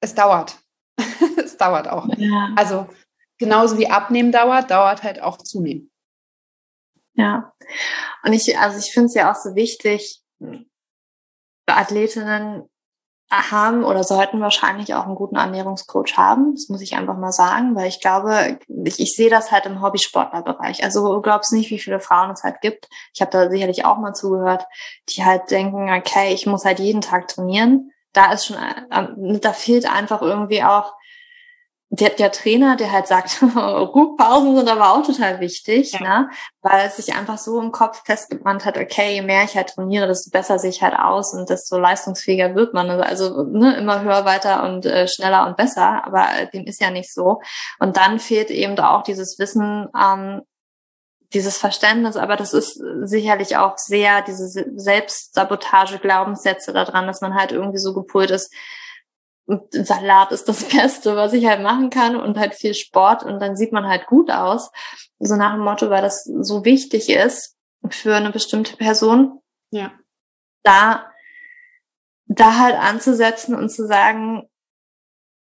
[0.00, 0.58] es dauert.
[1.36, 2.06] es dauert auch.
[2.16, 2.52] Ja.
[2.56, 2.88] Also
[3.38, 5.90] genauso wie Abnehmen dauert, dauert halt auch Zunehmen.
[7.14, 7.52] Ja.
[8.22, 10.22] Und ich, also ich finde es ja auch so wichtig,
[11.66, 12.68] Athletinnen
[13.50, 16.54] haben oder sollten wahrscheinlich auch einen guten Ernährungscoach haben.
[16.54, 19.82] Das muss ich einfach mal sagen, weil ich glaube, ich, ich sehe das halt im
[19.82, 20.84] Hobbysportlerbereich.
[20.84, 22.88] Also glaubst nicht, wie viele Frauen es halt gibt.
[23.12, 24.66] Ich habe da sicherlich auch mal zugehört,
[25.10, 27.92] die halt denken, okay, ich muss halt jeden Tag trainieren.
[28.12, 30.94] Da ist schon, äh, da fehlt einfach irgendwie auch
[31.96, 36.00] der, der Trainer, der halt sagt, Ruhepausen sind aber auch total wichtig, ja.
[36.00, 36.30] ne?
[36.62, 40.06] weil es sich einfach so im Kopf festgebrannt hat, okay, je mehr ich halt trainiere,
[40.06, 42.90] desto besser sehe ich halt aus und desto leistungsfähiger wird man.
[42.90, 47.12] Also ne, immer höher, weiter und äh, schneller und besser, aber dem ist ja nicht
[47.12, 47.40] so.
[47.78, 50.42] Und dann fehlt eben auch dieses Wissen, ähm,
[51.32, 57.52] dieses Verständnis, aber das ist sicherlich auch sehr diese Selbstsabotage, Glaubenssätze daran, dass man halt
[57.52, 58.52] irgendwie so gepolt ist,
[59.46, 63.56] Salat ist das Beste, was ich halt machen kann und halt viel Sport und dann
[63.56, 64.70] sieht man halt gut aus.
[65.18, 67.56] So nach dem Motto, weil das so wichtig ist
[67.90, 69.40] für eine bestimmte Person.
[69.70, 69.92] Ja.
[70.62, 71.10] Da,
[72.26, 74.48] da halt anzusetzen und zu sagen,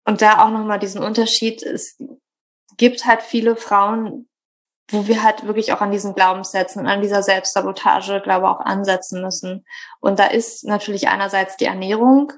[0.05, 1.97] und da auch nochmal diesen Unterschied, es
[2.77, 4.29] gibt halt viele Frauen,
[4.89, 9.21] wo wir halt wirklich auch an diesen Glaubenssätzen und an dieser Selbstsabotage, glaube auch ansetzen
[9.21, 9.65] müssen.
[9.99, 12.31] Und da ist natürlich einerseits die Ernährung,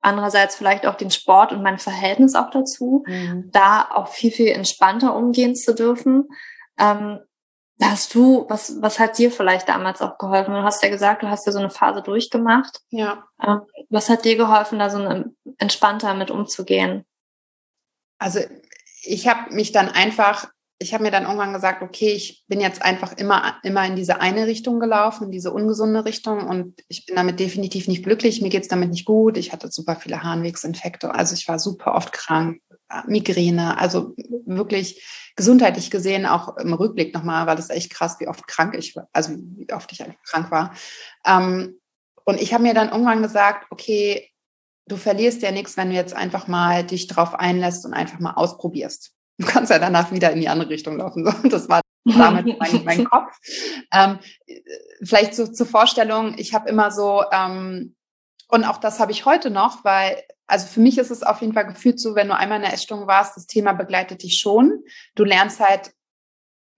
[0.00, 3.50] andererseits vielleicht auch den Sport und mein Verhältnis auch dazu, mhm.
[3.52, 6.28] da auch viel, viel entspannter umgehen zu dürfen.
[6.78, 7.20] Ähm,
[7.82, 10.54] hast du, was, was hat dir vielleicht damals auch geholfen?
[10.54, 12.80] Du hast ja gesagt, du hast ja so eine Phase durchgemacht.
[12.90, 13.24] Ja.
[13.42, 15.24] Ähm, was hat dir geholfen, da so
[15.58, 17.04] entspannter mit umzugehen?
[18.18, 18.40] Also
[19.02, 20.50] ich habe mich dann einfach
[20.82, 24.22] ich habe mir dann irgendwann gesagt, okay, ich bin jetzt einfach immer, immer in diese
[24.22, 28.40] eine Richtung gelaufen, in diese ungesunde Richtung und ich bin damit definitiv nicht glücklich.
[28.40, 29.36] Mir geht es damit nicht gut.
[29.36, 31.14] Ich hatte super viele Harnwegsinfekte.
[31.14, 32.62] Also ich war super oft krank,
[33.06, 34.14] Migräne, also
[34.46, 35.04] wirklich
[35.36, 39.06] gesundheitlich gesehen, auch im Rückblick nochmal, war das echt krass, wie oft krank ich war,
[39.12, 40.74] also wie oft ich eigentlich krank war.
[41.26, 41.78] Ähm,
[42.24, 44.30] und ich habe mir dann irgendwann gesagt, okay,
[44.88, 48.32] du verlierst ja nichts, wenn du jetzt einfach mal dich drauf einlässt und einfach mal
[48.32, 51.24] ausprobierst du kannst ja danach wieder in die andere Richtung laufen.
[51.24, 53.36] So, das war damit mein, mein Kopf.
[53.92, 54.18] Ähm,
[55.02, 57.96] vielleicht so zur Vorstellung, ich habe immer so, ähm,
[58.48, 61.54] und auch das habe ich heute noch, weil, also für mich ist es auf jeden
[61.54, 64.82] Fall gefühlt so, wenn du einmal in der Essstörung warst, das Thema begleitet dich schon.
[65.14, 65.92] Du lernst halt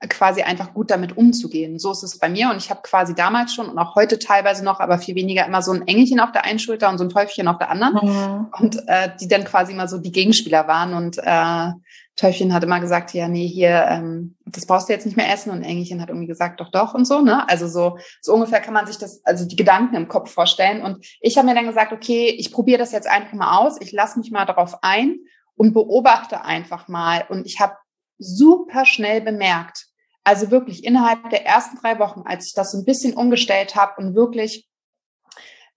[0.09, 1.79] quasi einfach gut damit umzugehen.
[1.79, 4.65] So ist es bei mir und ich habe quasi damals schon und auch heute teilweise
[4.65, 7.11] noch, aber viel weniger immer so ein Engelchen auf der einen Schulter und so ein
[7.11, 8.49] Teufelchen auf der anderen mhm.
[8.59, 11.69] und äh, die dann quasi immer so die Gegenspieler waren und äh,
[12.17, 15.51] Teufelchen hat immer gesagt, ja nee hier ähm, das brauchst du jetzt nicht mehr essen
[15.51, 17.49] und Engelchen hat irgendwie gesagt, doch doch und so ne.
[17.49, 21.07] Also so so ungefähr kann man sich das also die Gedanken im Kopf vorstellen und
[21.21, 24.19] ich habe mir dann gesagt, okay, ich probiere das jetzt einfach mal aus, ich lasse
[24.19, 25.19] mich mal darauf ein
[25.55, 27.77] und beobachte einfach mal und ich habe
[28.19, 29.87] super schnell bemerkt,
[30.25, 34.01] also wirklich innerhalb der ersten drei Wochen, als ich das so ein bisschen umgestellt habe
[34.01, 34.69] und wirklich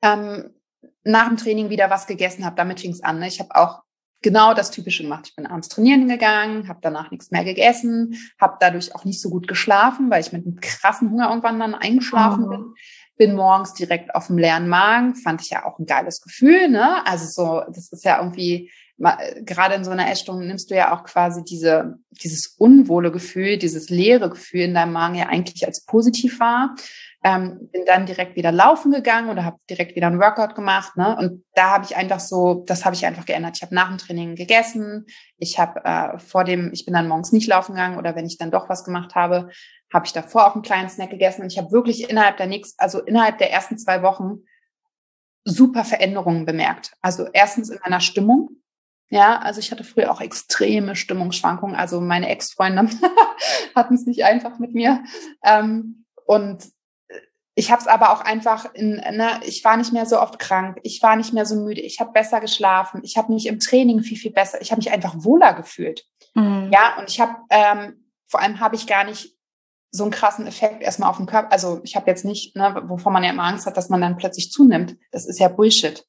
[0.01, 0.53] ähm,
[1.03, 3.19] nach dem Training wieder was gegessen habe, damit fing es an.
[3.19, 3.27] Ne?
[3.27, 3.81] Ich habe auch
[4.25, 5.27] genau das Typische gemacht.
[5.29, 9.29] Ich bin abends trainieren gegangen, habe danach nichts mehr gegessen, habe dadurch auch nicht so
[9.29, 12.49] gut geschlafen, weil ich mit einem krassen Hunger irgendwann dann eingeschlafen oh.
[12.49, 12.73] bin.
[13.17, 16.69] Bin morgens direkt auf dem leeren Magen, fand ich ja auch ein geiles Gefühl.
[16.69, 17.05] Ne?
[17.05, 21.03] Also so, das ist ja irgendwie gerade in so einer Essstörung nimmst du ja auch
[21.03, 26.39] quasi diese, dieses unwohle Gefühl, dieses leere Gefühl in deinem Magen ja eigentlich als positiv
[26.39, 26.75] wahr.
[27.27, 30.95] Ähm, bin dann direkt wieder laufen gegangen oder habe direkt wieder ein Workout gemacht.
[30.95, 31.17] Ne?
[31.17, 33.57] Und da habe ich einfach so, das habe ich einfach geändert.
[33.57, 35.07] Ich habe nach dem Training gegessen.
[35.39, 38.37] Ich habe äh, vor dem, ich bin dann morgens nicht laufen gegangen oder wenn ich
[38.37, 39.49] dann doch was gemacht habe,
[39.91, 41.41] habe ich davor auch einen kleinen Snack gegessen.
[41.41, 44.43] Und ich habe wirklich innerhalb der nächsten, also innerhalb der ersten zwei Wochen
[45.45, 46.93] super Veränderungen bemerkt.
[47.01, 48.49] Also erstens in meiner Stimmung.
[49.09, 51.75] Ja, also ich hatte früher auch extreme Stimmungsschwankungen.
[51.75, 52.87] Also meine Ex-Freunde
[53.75, 55.03] hatten es nicht einfach mit mir.
[55.43, 56.74] Ähm, und
[57.57, 60.77] ich habe es aber auch einfach in, ne, ich war nicht mehr so oft krank,
[60.83, 64.01] ich war nicht mehr so müde, ich habe besser geschlafen, ich habe mich im Training
[64.01, 66.05] viel, viel besser, ich habe mich einfach wohler gefühlt.
[66.33, 66.69] Mhm.
[66.73, 69.37] Ja, und ich habe, ähm, vor allem habe ich gar nicht
[69.89, 71.53] so einen krassen Effekt erstmal auf den Körper.
[71.53, 74.17] Also ich habe jetzt nicht, ne, wovon man ja immer Angst hat, dass man dann
[74.17, 74.97] plötzlich zunimmt.
[75.11, 76.05] Das ist ja Bullshit.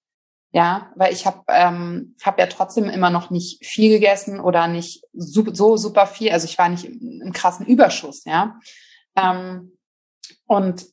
[0.53, 5.05] Ja, weil ich habe ähm, hab ja trotzdem immer noch nicht viel gegessen oder nicht
[5.12, 6.32] so, so super viel.
[6.32, 8.59] Also ich war nicht im, im krassen Überschuss, ja.
[9.16, 9.76] Ähm,
[10.47, 10.86] und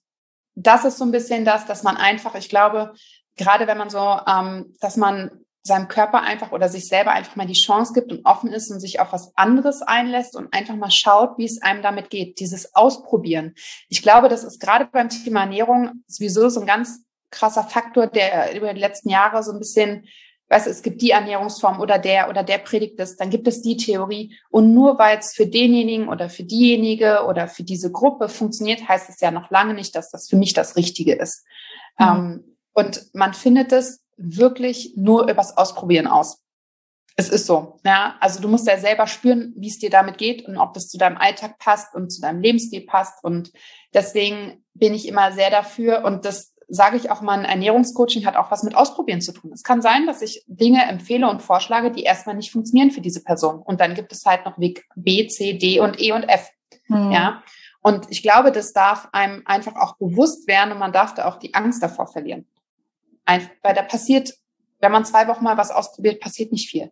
[0.56, 2.93] das ist so ein bisschen das, dass man einfach, ich glaube,
[3.38, 7.47] gerade wenn man so, ähm, dass man seinem Körper einfach oder sich selber einfach mal
[7.47, 10.91] die Chance gibt und offen ist und sich auf was anderes einlässt und einfach mal
[10.91, 12.39] schaut, wie es einem damit geht.
[12.39, 13.54] Dieses Ausprobieren.
[13.88, 18.56] Ich glaube, das ist gerade beim Thema Ernährung sowieso so ein ganz krasser Faktor, der
[18.56, 20.06] über die letzten Jahre so ein bisschen,
[20.50, 23.62] weißt du, es gibt die Ernährungsform oder der oder der predigt es, dann gibt es
[23.62, 24.38] die Theorie.
[24.50, 29.10] Und nur weil es für denjenigen oder für diejenige oder für diese Gruppe funktioniert, heißt
[29.10, 31.46] es ja noch lange nicht, dass das für mich das Richtige ist.
[31.98, 32.06] Mhm.
[32.06, 36.39] Ähm, und man findet es wirklich nur übers Ausprobieren aus.
[37.16, 38.16] Es ist so, ja.
[38.20, 40.98] Also du musst ja selber spüren, wie es dir damit geht und ob das zu
[40.98, 43.24] deinem Alltag passt und zu deinem Lebensstil passt.
[43.24, 43.52] Und
[43.94, 46.04] deswegen bin ich immer sehr dafür.
[46.06, 49.51] Und das sage ich auch mal, ein Ernährungscoaching hat auch was mit Ausprobieren zu tun.
[49.53, 53.24] Es kann sein, dass ich Dinge empfehle und vorschlage, die erstmal nicht funktionieren für diese
[53.24, 53.61] Person.
[53.61, 56.49] Und dann gibt es halt noch Weg B, C, D und E und F.
[56.88, 57.11] Mhm.
[57.11, 57.43] Ja.
[57.82, 61.38] Und ich glaube, das darf einem einfach auch bewusst werden und man darf da auch
[61.38, 62.47] die Angst davor verlieren.
[63.26, 64.34] Einfach, weil da passiert,
[64.80, 66.91] wenn man zwei Wochen mal was ausprobiert, passiert nicht viel.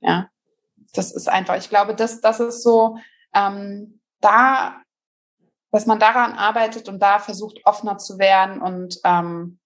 [0.00, 0.28] Ja.
[0.92, 2.98] Das ist einfach, ich glaube, das, das ist so,
[3.34, 4.76] ähm, da
[5.72, 9.58] dass man daran arbeitet und da versucht, offener zu werden und ähm,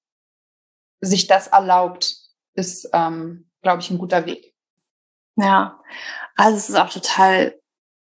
[1.00, 2.14] sich das erlaubt,
[2.54, 4.54] ist, ähm, glaube ich, ein guter Weg.
[5.34, 5.80] Ja,
[6.36, 7.60] also es ist auch total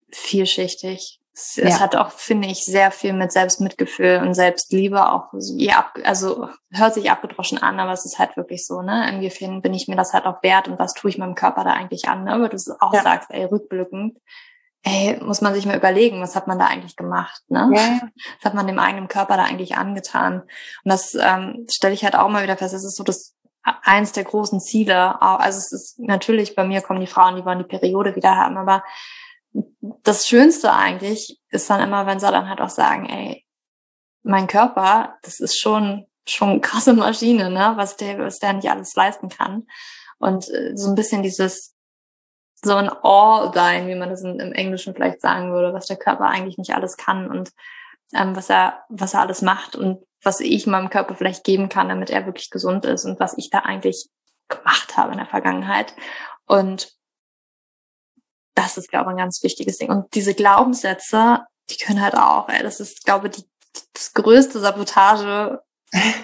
[0.09, 1.19] vielschichtig.
[1.33, 1.65] Es, ja.
[1.65, 6.93] es, hat auch, finde ich, sehr viel mit Selbstmitgefühl und Selbstliebe auch, ja, also hört
[6.93, 9.09] sich abgedroschen an, aber es ist halt wirklich so, ne?
[9.09, 11.71] Inwiefern bin ich mir das halt auch wert und was tue ich meinem Körper da
[11.71, 12.33] eigentlich an, ne?
[12.33, 13.01] Aber du auch ja.
[13.01, 14.17] sagst, ey, rückblickend,
[14.83, 17.69] ey, muss man sich mal überlegen, was hat man da eigentlich gemacht, ne?
[17.73, 18.09] Ja.
[18.37, 20.41] Was hat man dem eigenen Körper da eigentlich angetan?
[20.41, 20.49] Und
[20.85, 24.23] das ähm, stelle ich halt auch mal wieder fest, das ist so das eins der
[24.23, 25.21] großen Ziele.
[25.21, 28.57] Also es ist natürlich, bei mir kommen die Frauen, die wollen die Periode wieder haben,
[28.57, 28.83] aber
[30.03, 33.45] das Schönste eigentlich ist dann immer, wenn sie dann halt auch sagen, ey,
[34.23, 38.95] mein Körper, das ist schon schon krasse Maschine, ne, was der was der nicht alles
[38.95, 39.67] leisten kann.
[40.19, 41.75] Und äh, so ein bisschen dieses
[42.63, 46.25] so ein All sein, wie man das im Englischen vielleicht sagen würde, was der Körper
[46.25, 47.51] eigentlich nicht alles kann und
[48.13, 51.89] ähm, was er, was er alles macht und was ich meinem Körper vielleicht geben kann,
[51.89, 54.09] damit er wirklich gesund ist und was ich da eigentlich
[54.47, 55.95] gemacht habe in der Vergangenheit.
[56.45, 56.93] Und
[58.53, 59.89] das ist, glaube ich, ein ganz wichtiges Ding.
[59.89, 63.49] Und diese Glaubenssätze, die können halt auch, ey, das ist, glaube ich, die,
[63.93, 65.61] das größte Sabotage,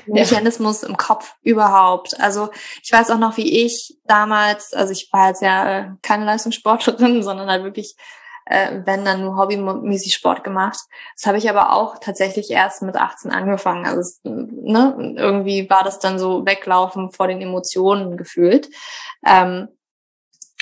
[0.06, 2.20] Mechanismus im Kopf überhaupt.
[2.20, 2.50] Also
[2.84, 7.22] ich weiß auch noch, wie ich damals, also ich war jetzt ja äh, keine Leistungssportlerin,
[7.24, 7.96] sondern halt wirklich
[8.50, 10.80] äh, wenn dann nur hobbymäßig Sport gemacht.
[11.16, 13.86] Das habe ich aber auch tatsächlich erst mit 18 angefangen.
[13.86, 18.70] Also es, ne, irgendwie war das dann so weglaufen vor den Emotionen gefühlt.
[19.26, 19.68] Ähm,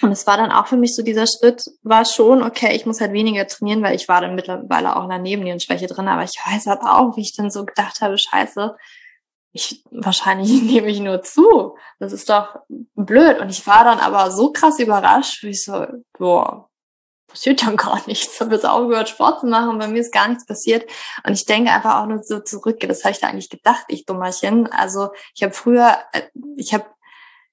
[0.01, 2.99] und es war dann auch für mich so dieser Schritt, war schon, okay, ich muss
[2.99, 6.37] halt weniger trainieren, weil ich war dann mittlerweile auch in der Nebennierenschwäche drin, aber ich
[6.45, 8.75] weiß halt auch, wie ich dann so gedacht habe, scheiße,
[9.53, 11.77] ich, wahrscheinlich nehme ich nur zu.
[11.99, 12.59] Das ist doch
[12.95, 13.39] blöd.
[13.39, 15.85] Und ich war dann aber so krass überrascht, wie ich so,
[16.17, 16.69] boah,
[17.27, 18.33] passiert dann gar nichts.
[18.33, 20.89] Ich habe jetzt aufgehört, Sport zu machen, bei mir ist gar nichts passiert.
[21.25, 24.05] Und ich denke einfach auch nur so zurück, das habe ich da eigentlich gedacht, ich
[24.05, 24.67] Dummerchen.
[24.73, 26.23] Also ich habe früher, äh,
[26.57, 26.85] ich habe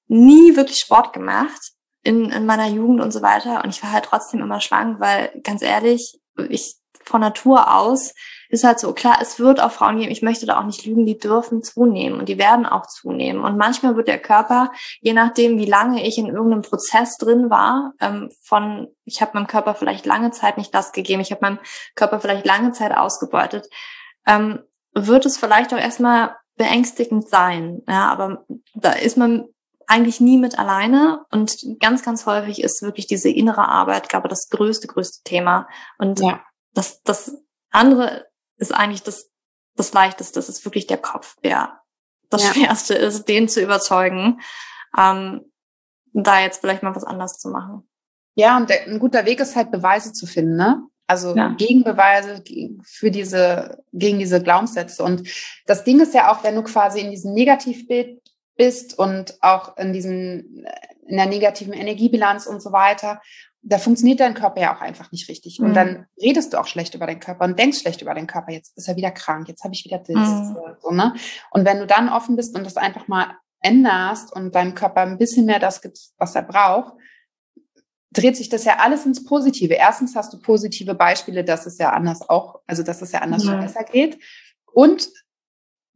[0.09, 1.71] nie wirklich Sport gemacht
[2.03, 3.63] in, in meiner Jugend und so weiter.
[3.63, 6.75] Und ich war halt trotzdem immer schlank, weil ganz ehrlich, ich
[7.05, 8.13] von Natur aus
[8.49, 11.05] ist halt so, klar, es wird auch Frauen geben, ich möchte da auch nicht lügen,
[11.05, 13.43] die dürfen zunehmen und die werden auch zunehmen.
[13.43, 17.93] Und manchmal wird der Körper, je nachdem, wie lange ich in irgendeinem Prozess drin war,
[17.99, 21.59] ähm, von, ich habe meinem Körper vielleicht lange Zeit nicht das gegeben, ich habe meinem
[21.95, 23.67] Körper vielleicht lange Zeit ausgebeutet,
[24.27, 24.59] ähm,
[24.93, 27.81] wird es vielleicht auch erstmal beängstigend sein.
[27.87, 28.45] Ja, aber
[28.75, 29.45] da ist man
[29.87, 34.29] eigentlich nie mit alleine und ganz, ganz häufig ist wirklich diese innere Arbeit, glaube ich,
[34.29, 35.67] das größte, größte Thema.
[35.97, 36.41] Und ja.
[36.73, 37.37] das, das
[37.71, 38.27] andere
[38.57, 39.29] ist eigentlich das,
[39.75, 40.35] das Leichteste.
[40.35, 41.81] Das ist wirklich der Kopf, der
[42.29, 42.53] das ja.
[42.53, 44.41] Schwerste ist, den zu überzeugen,
[44.97, 45.41] ähm,
[46.13, 47.87] da jetzt vielleicht mal was anders zu machen.
[48.35, 50.83] Ja, und der, ein guter Weg ist halt Beweise zu finden, ne?
[51.05, 51.49] Also ja.
[51.49, 52.41] Gegenbeweise
[52.83, 55.03] für diese, gegen diese Glaubenssätze.
[55.03, 55.27] Und
[55.65, 58.22] das Ding ist ja auch, wenn du quasi in diesem Negativbild
[58.55, 60.65] bist und auch in diesem,
[61.07, 63.21] in der negativen Energiebilanz und so weiter
[63.63, 65.59] da funktioniert dein Körper ja auch einfach nicht richtig.
[65.59, 65.73] Und mhm.
[65.73, 68.51] dann redest du auch schlecht über deinen Körper und denkst schlecht über deinen Körper.
[68.51, 70.15] Jetzt ist er wieder krank, jetzt habe ich wieder das.
[70.17, 70.57] Mhm.
[70.81, 71.15] So, ne?
[71.51, 75.17] Und wenn du dann offen bist und das einfach mal änderst und deinem Körper ein
[75.17, 76.93] bisschen mehr das gibt, was er braucht,
[78.11, 79.73] dreht sich das ja alles ins Positive.
[79.73, 83.45] Erstens hast du positive Beispiele, dass es ja anders auch, also dass es ja anders
[83.45, 83.61] mhm.
[83.61, 84.19] besser geht.
[84.73, 85.07] Und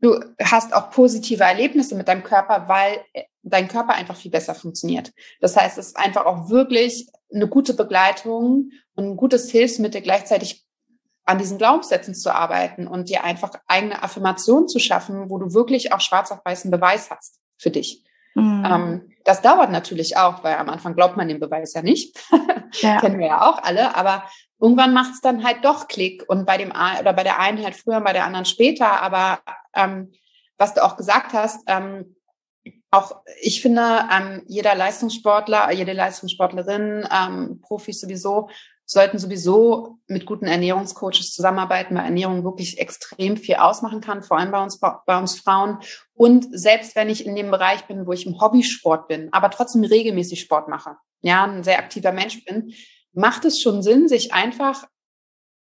[0.02, 3.00] du hast auch positive Erlebnisse mit deinem Körper, weil
[3.44, 5.12] dein Körper einfach viel besser funktioniert.
[5.42, 10.66] Das heißt, es ist einfach auch wirklich eine gute Begleitung und ein gutes Hilfsmittel gleichzeitig
[11.26, 15.92] an diesen Glaubenssätzen zu arbeiten und dir einfach eigene Affirmationen zu schaffen, wo du wirklich
[15.92, 18.04] auch schwarz auf weißen Beweis hast für dich.
[18.34, 18.66] Mhm.
[18.66, 22.18] Ähm, das dauert natürlich auch, weil am Anfang glaubt man den Beweis ja nicht.
[22.80, 22.98] Ja.
[23.02, 24.24] Kennen wir ja auch alle, aber
[24.60, 27.76] irgendwann macht es dann halt doch Klick und bei dem oder bei der einen halt
[27.76, 29.02] früher, bei der anderen später.
[29.02, 29.40] Aber
[29.74, 30.12] ähm,
[30.58, 32.16] was du auch gesagt hast, ähm,
[32.90, 33.82] auch ich finde,
[34.12, 38.50] ähm, jeder Leistungssportler, jede Leistungssportlerin, ähm, Profis sowieso,
[38.86, 44.52] sollten sowieso mit guten Ernährungscoaches zusammenarbeiten, weil Ernährung wirklich extrem viel ausmachen kann, vor allem
[44.52, 45.80] bei uns, bei uns Frauen.
[46.14, 49.84] Und selbst wenn ich in dem Bereich bin, wo ich im Hobbysport bin, aber trotzdem
[49.84, 52.74] regelmäßig Sport mache, ja, ein sehr aktiver Mensch bin,
[53.18, 54.88] macht es schon Sinn, sich einfach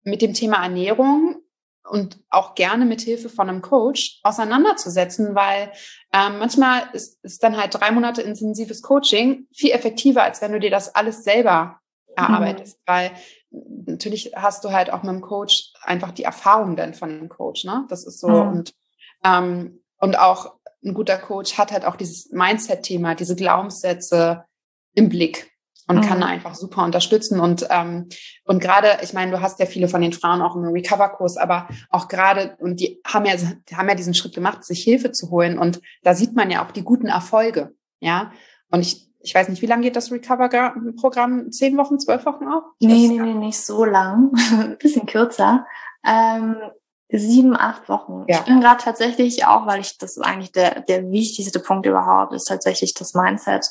[0.02, 1.36] mit dem Thema Ernährung
[1.88, 5.72] und auch gerne mit Hilfe von einem Coach auseinanderzusetzen, weil
[6.12, 10.60] ähm, manchmal ist, ist dann halt drei Monate intensives Coaching viel effektiver, als wenn du
[10.60, 11.80] dir das alles selber
[12.14, 12.92] erarbeitest, mhm.
[12.92, 13.10] weil
[13.50, 17.64] natürlich hast du halt auch mit dem Coach einfach die Erfahrung dann von dem Coach,
[17.64, 17.86] ne?
[17.88, 18.48] Das ist so mhm.
[18.48, 18.74] und
[19.24, 24.44] ähm, und auch ein guter Coach hat halt auch dieses Mindset-Thema, diese Glaubenssätze
[24.94, 25.55] im Blick
[25.88, 26.00] und mhm.
[26.02, 27.40] kann einfach super unterstützen.
[27.40, 28.08] Und, ähm,
[28.44, 31.68] und gerade, ich meine, du hast ja viele von den Frauen auch im Recover-Kurs, aber
[31.90, 33.34] auch gerade, und die haben ja,
[33.74, 35.58] haben ja diesen Schritt gemacht, sich Hilfe zu holen.
[35.58, 37.74] Und da sieht man ja auch die guten Erfolge.
[38.00, 38.32] Ja.
[38.70, 41.52] Und ich, ich weiß nicht, wie lange geht das Recover-Programm?
[41.52, 42.62] Zehn Wochen, zwölf Wochen auch?
[42.78, 44.32] Ich nee, nee, nee, nicht so lang.
[44.50, 45.66] Ein bisschen kürzer.
[46.04, 46.56] Ähm,
[47.08, 48.24] sieben, acht Wochen.
[48.26, 48.38] Ja.
[48.38, 52.46] Ich bin gerade tatsächlich auch, weil ich das eigentlich der, der wichtigste Punkt überhaupt ist,
[52.46, 53.66] tatsächlich das Mindset.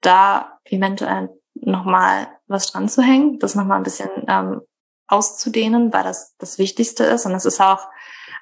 [0.00, 1.28] Da eventuell
[1.60, 4.62] nochmal was dran zu hängen, das nochmal ein bisschen ähm,
[5.06, 7.26] auszudehnen, weil das das Wichtigste ist.
[7.26, 7.88] Und es ist auch,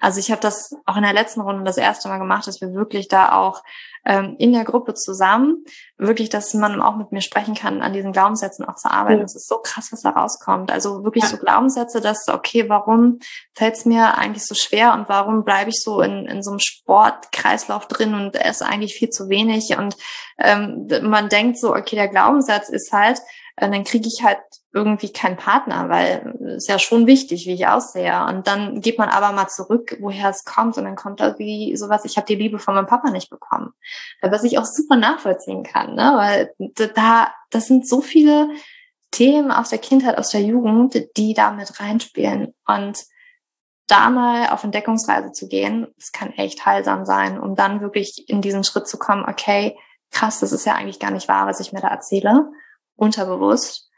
[0.01, 2.75] also ich habe das auch in der letzten Runde das erste Mal gemacht, dass wir
[2.75, 3.62] wirklich da auch
[4.05, 5.65] ähm, in der Gruppe zusammen,
[5.97, 9.23] wirklich, dass man auch mit mir sprechen kann, an diesen Glaubenssätzen auch zu arbeiten.
[9.23, 9.39] Es ja.
[9.39, 10.71] ist so krass, was da rauskommt.
[10.71, 11.31] Also wirklich ja.
[11.31, 13.19] so Glaubenssätze, dass, okay, warum
[13.55, 16.61] fällt es mir eigentlich so schwer und warum bleibe ich so in, in so einem
[16.61, 19.77] Sportkreislauf drin und esse eigentlich viel zu wenig?
[19.77, 19.97] Und
[20.39, 23.21] ähm, man denkt so, okay, der Glaubenssatz ist halt,
[23.61, 24.41] dann kriege ich halt
[24.73, 28.25] irgendwie keinen Partner, weil ist ja schon wichtig, wie ich aussehe.
[28.27, 31.77] Und dann geht man aber mal zurück, woher es kommt, und dann kommt da wie
[31.77, 33.73] sowas, ich habe die Liebe von meinem Papa nicht bekommen.
[34.23, 36.13] Was ich auch super nachvollziehen kann, ne?
[36.17, 36.55] Weil
[36.95, 38.49] da, das sind so viele
[39.11, 42.55] Themen aus der Kindheit, aus der Jugend, die da mit reinspielen.
[42.67, 43.05] Und
[43.87, 48.43] da mal auf Entdeckungsreise zu gehen, das kann echt heilsam sein, um dann wirklich in
[48.43, 49.79] diesen Schritt zu kommen, okay,
[50.11, 52.51] krass, das ist ja eigentlich gar nicht wahr, was ich mir da erzähle,
[52.99, 53.89] unterbewusst.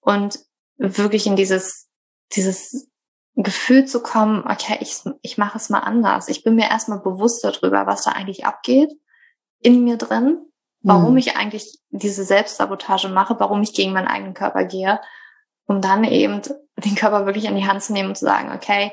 [0.00, 0.38] Und
[0.76, 1.88] wirklich in dieses,
[2.32, 2.88] dieses
[3.34, 6.28] Gefühl zu kommen, okay, ich, ich mache es mal anders.
[6.28, 8.92] Ich bin mir erstmal bewusst darüber, was da eigentlich abgeht
[9.60, 10.38] in mir drin,
[10.82, 11.18] warum mhm.
[11.18, 15.00] ich eigentlich diese Selbstsabotage mache, warum ich gegen meinen eigenen Körper gehe,
[15.66, 16.40] um dann eben
[16.76, 18.92] den Körper wirklich in die Hand zu nehmen und zu sagen, okay,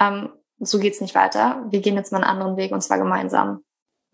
[0.00, 1.66] ähm, so geht's nicht weiter.
[1.68, 3.62] Wir gehen jetzt mal einen anderen Weg und zwar gemeinsam.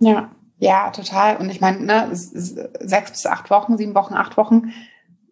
[0.00, 1.36] Ja, ja, total.
[1.36, 4.72] Und ich meine, ne, sechs bis acht Wochen, sieben Wochen, acht Wochen,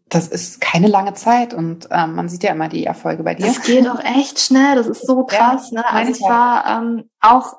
[0.09, 3.47] das ist keine lange Zeit und ähm, man sieht ja immer die Erfolge bei dir.
[3.47, 5.73] Das geht auch echt schnell, das ist so krass.
[5.73, 5.91] Ja, ne?
[5.91, 7.55] Also ich war ähm, auch,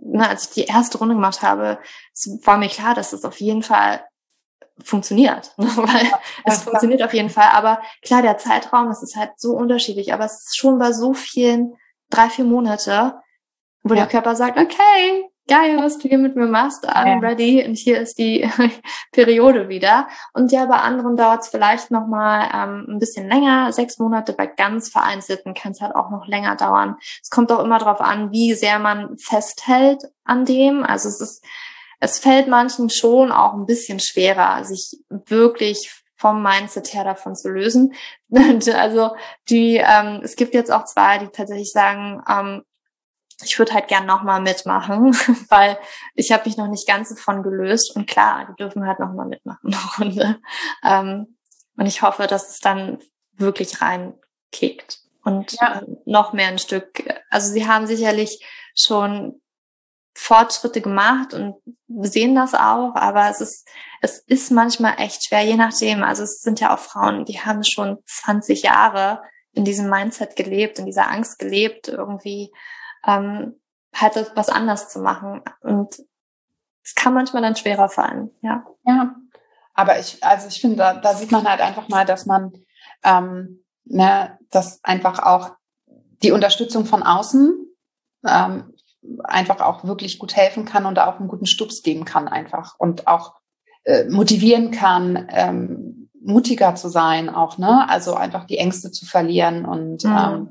[0.00, 1.78] ne, als ich die erste Runde gemacht habe,
[2.44, 4.02] war mir klar, dass es auf jeden Fall
[4.82, 5.52] funktioniert.
[5.58, 5.66] Ne?
[5.76, 7.50] Weil ja, es funktioniert auf jeden Fall.
[7.52, 10.14] Aber klar, der Zeitraum, das ist halt so unterschiedlich.
[10.14, 11.74] Aber es ist schon bei so vielen
[12.08, 13.20] drei, vier Monate,
[13.82, 14.00] wo ja.
[14.00, 17.18] der Körper sagt, okay, geil, was du hier mit mir machst, I'm ja.
[17.18, 18.48] ready und hier ist die
[19.12, 20.06] Periode wieder.
[20.34, 24.46] Und ja, bei anderen dauert es vielleicht nochmal ähm, ein bisschen länger, sechs Monate, bei
[24.46, 26.96] ganz vereinzelten kann es halt auch noch länger dauern.
[27.22, 30.84] Es kommt auch immer darauf an, wie sehr man festhält an dem.
[30.84, 31.44] Also es ist,
[31.98, 37.48] es fällt manchen schon auch ein bisschen schwerer, sich wirklich vom Mindset her davon zu
[37.48, 37.94] lösen.
[38.30, 39.14] also
[39.48, 42.62] die, ähm, es gibt jetzt auch zwei, die tatsächlich sagen, ähm,
[43.42, 45.12] ich würde halt gern nochmal mitmachen,
[45.48, 45.78] weil
[46.14, 49.60] ich habe mich noch nicht ganz davon gelöst und klar, die dürfen halt nochmal mitmachen,
[49.74, 50.40] eine Runde.
[50.84, 51.38] Ähm,
[51.76, 52.98] und ich hoffe, dass es dann
[53.32, 55.82] wirklich reinkickt und ja.
[55.82, 57.04] Ähm, noch mehr ein Stück.
[57.30, 59.40] Also sie haben sicherlich schon
[60.16, 61.54] Fortschritte gemacht und
[61.86, 63.68] sehen das auch, aber es ist,
[64.00, 66.02] es ist manchmal echt schwer, je nachdem.
[66.02, 69.22] Also es sind ja auch Frauen, die haben schon 20 Jahre
[69.52, 72.50] in diesem Mindset gelebt, in dieser Angst gelebt, irgendwie
[73.06, 73.54] ähm,
[73.94, 75.42] halt was anders zu machen.
[75.60, 75.98] Und
[76.82, 78.64] es kann manchmal dann schwerer fallen, ja.
[78.84, 79.14] Ja.
[79.74, 82.52] Aber ich, also ich finde, da, da sieht man halt einfach mal, dass man,
[83.04, 85.52] ähm, ne, dass einfach auch
[86.22, 87.54] die Unterstützung von außen
[88.26, 88.74] ähm,
[89.24, 93.06] einfach auch wirklich gut helfen kann und auch einen guten Stups geben kann einfach und
[93.06, 93.34] auch
[93.84, 97.88] äh, motivieren kann, ähm, mutiger zu sein auch, ne?
[97.88, 100.16] Also einfach die Ängste zu verlieren und mhm.
[100.18, 100.48] ähm,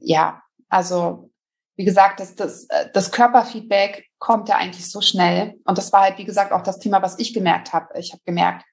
[0.00, 1.30] ja, also
[1.76, 6.02] wie gesagt, das, das, äh, das Körperfeedback kommt ja eigentlich so schnell und das war
[6.02, 7.98] halt, wie gesagt, auch das Thema, was ich gemerkt habe.
[7.98, 8.64] Ich habe gemerkt,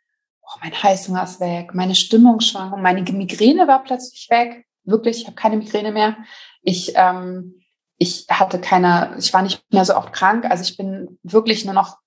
[0.42, 4.66] oh, mein Heißhunger ist weg, meine Stimmungsschwankung, meine Migräne war plötzlich weg.
[4.84, 6.18] Wirklich, ich habe keine Migräne mehr.
[6.62, 7.60] Ich ähm,
[8.00, 10.46] ich hatte keine, ich war nicht mehr so oft krank.
[10.46, 11.98] Also ich bin wirklich nur noch,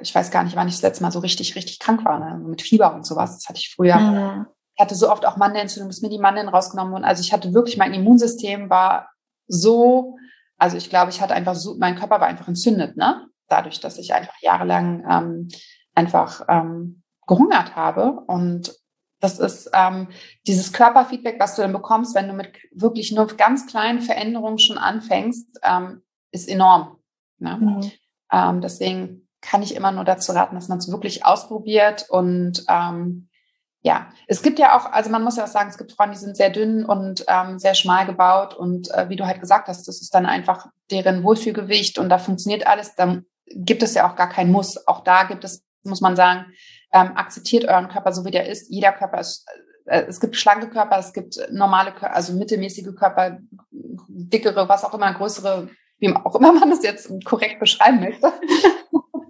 [0.00, 2.38] ich weiß gar nicht, wann ich das letzte Mal so richtig, richtig krank war, ne?
[2.38, 3.36] mit Fieber und sowas.
[3.36, 3.96] Das hatte ich früher.
[3.98, 4.46] Mhm.
[4.74, 7.04] Ich hatte so oft auch Mandelentzündung, bis mir die Mandeln rausgenommen wurden.
[7.04, 9.10] Also ich hatte wirklich, mein Immunsystem war
[9.48, 10.16] so,
[10.56, 13.26] also ich glaube, ich hatte einfach so, mein Körper war einfach entzündet, ne?
[13.48, 15.48] Dadurch, dass ich einfach jahrelang ähm,
[15.94, 18.74] einfach ähm, gehungert habe und
[19.20, 20.08] das ist ähm,
[20.46, 24.78] dieses Körperfeedback, was du dann bekommst, wenn du mit wirklich nur ganz kleinen Veränderungen schon
[24.78, 26.98] anfängst, ähm, ist enorm.
[27.38, 27.56] Ne?
[27.56, 27.92] Mhm.
[28.30, 32.06] Ähm, deswegen kann ich immer nur dazu raten, dass man es wirklich ausprobiert.
[32.08, 33.27] Und ähm,
[33.82, 36.18] ja, es gibt ja auch, also man muss ja auch sagen, es gibt Frauen, die
[36.18, 38.54] sind sehr dünn und ähm, sehr schmal gebaut.
[38.54, 42.18] Und äh, wie du halt gesagt hast, das ist dann einfach deren Wohlfühlgewicht und da
[42.18, 42.96] funktioniert alles.
[42.96, 44.86] Dann gibt es ja auch gar kein Muss.
[44.88, 46.46] Auch da gibt es, muss man sagen,
[46.92, 48.68] ähm, akzeptiert euren Körper so, wie der ist.
[48.68, 49.46] Jeder Körper ist,
[49.86, 53.38] äh, es gibt schlanke Körper, es gibt normale Körper, also mittelmäßige Körper,
[53.70, 55.68] dickere, was auch immer, größere,
[55.98, 58.32] wie auch immer man das jetzt korrekt beschreiben möchte.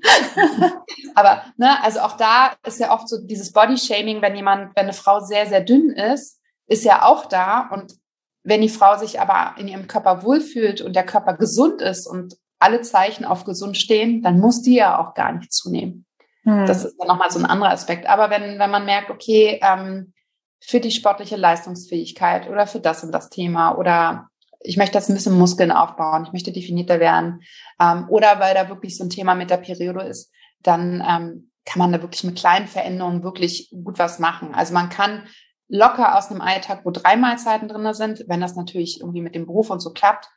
[1.15, 4.93] Aber, ne, also auch da ist ja oft so dieses Body-Shaming, wenn jemand, wenn eine
[4.93, 7.69] Frau sehr, sehr dünn ist, ist ja auch da.
[7.73, 7.95] Und
[8.43, 12.37] wenn die Frau sich aber in ihrem Körper wohlfühlt und der Körper gesund ist und
[12.59, 16.07] alle Zeichen auf gesund stehen, dann muss die ja auch gar nicht zunehmen.
[16.45, 16.89] Das hm.
[16.89, 18.09] ist dann nochmal so ein anderer Aspekt.
[18.09, 20.13] Aber wenn, wenn man merkt, okay, ähm,
[20.61, 24.29] für die sportliche Leistungsfähigkeit oder für das und das Thema oder
[24.61, 27.43] ich möchte jetzt ein bisschen Muskeln aufbauen, ich möchte definierter werden
[27.81, 30.33] ähm, oder weil da wirklich so ein Thema mit der Periode ist,
[30.63, 34.55] dann ähm, kann man da wirklich mit kleinen Veränderungen wirklich gut was machen.
[34.55, 35.27] Also man kann
[35.69, 39.47] locker aus einem Alltag, wo drei Mahlzeiten drin sind, wenn das natürlich irgendwie mit dem
[39.47, 40.29] Beruf und so klappt,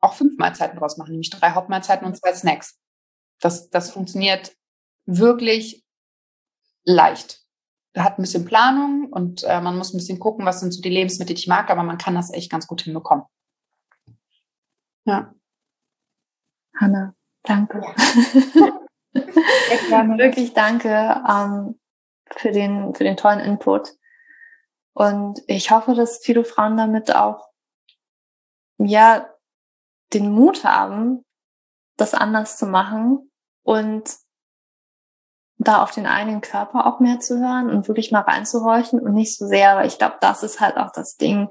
[0.00, 2.78] auch fünf Mahlzeiten draus machen, nämlich drei Hauptmahlzeiten und zwei Snacks.
[3.40, 4.52] Das, das funktioniert
[5.04, 5.84] wirklich
[6.84, 7.40] leicht.
[7.96, 10.90] hat ein bisschen Planung und äh, man muss ein bisschen gucken, was sind so die
[10.90, 13.24] Lebensmittel, die ich mag, aber man kann das echt ganz gut hinbekommen.
[15.08, 15.34] Ja.
[16.78, 17.80] Hanna, danke.
[19.14, 21.80] Wirklich danke ähm,
[22.36, 23.94] für, den, für den tollen Input.
[24.92, 27.48] Und ich hoffe, dass viele Frauen damit auch,
[28.76, 29.32] ja,
[30.12, 31.24] den Mut haben,
[31.96, 33.30] das anders zu machen
[33.62, 34.14] und
[35.56, 39.38] da auf den eigenen Körper auch mehr zu hören und wirklich mal reinzuhorchen und nicht
[39.38, 41.48] so sehr, weil ich glaube, das ist halt auch das Ding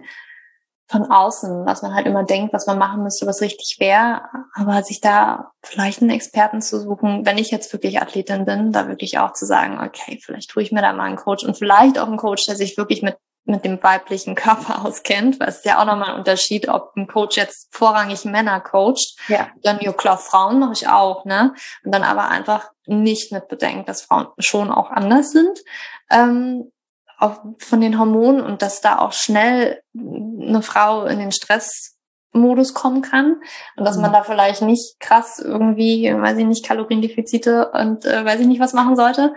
[0.89, 4.21] von außen, was man halt immer denkt, was man machen müsste, was richtig wäre,
[4.53, 8.87] aber sich da vielleicht einen Experten zu suchen, wenn ich jetzt wirklich Athletin bin, da
[8.87, 11.99] wirklich auch zu sagen, okay, vielleicht tue ich mir da mal einen Coach und vielleicht
[11.99, 13.17] auch einen Coach, der sich wirklich mit
[13.47, 17.07] mit dem weiblichen Körper auskennt, weil es ist ja auch nochmal ein Unterschied, ob ein
[17.07, 19.47] Coach jetzt vorrangig Männer coacht, ja.
[19.63, 21.53] dann ja klar, Frauen mache ich auch, ne?
[21.83, 25.59] Und dann aber einfach nicht mit bedenkt, dass Frauen schon auch anders sind.
[26.11, 26.71] Ähm,
[27.17, 31.97] auch von den Hormonen und dass da auch schnell eine Frau in den Stress
[32.33, 33.41] Modus kommen kann
[33.75, 34.15] und dass man mhm.
[34.15, 38.73] da vielleicht nicht krass irgendwie, weiß ich nicht, Kaloriendefizite und äh, weiß ich nicht was
[38.73, 39.33] machen sollte.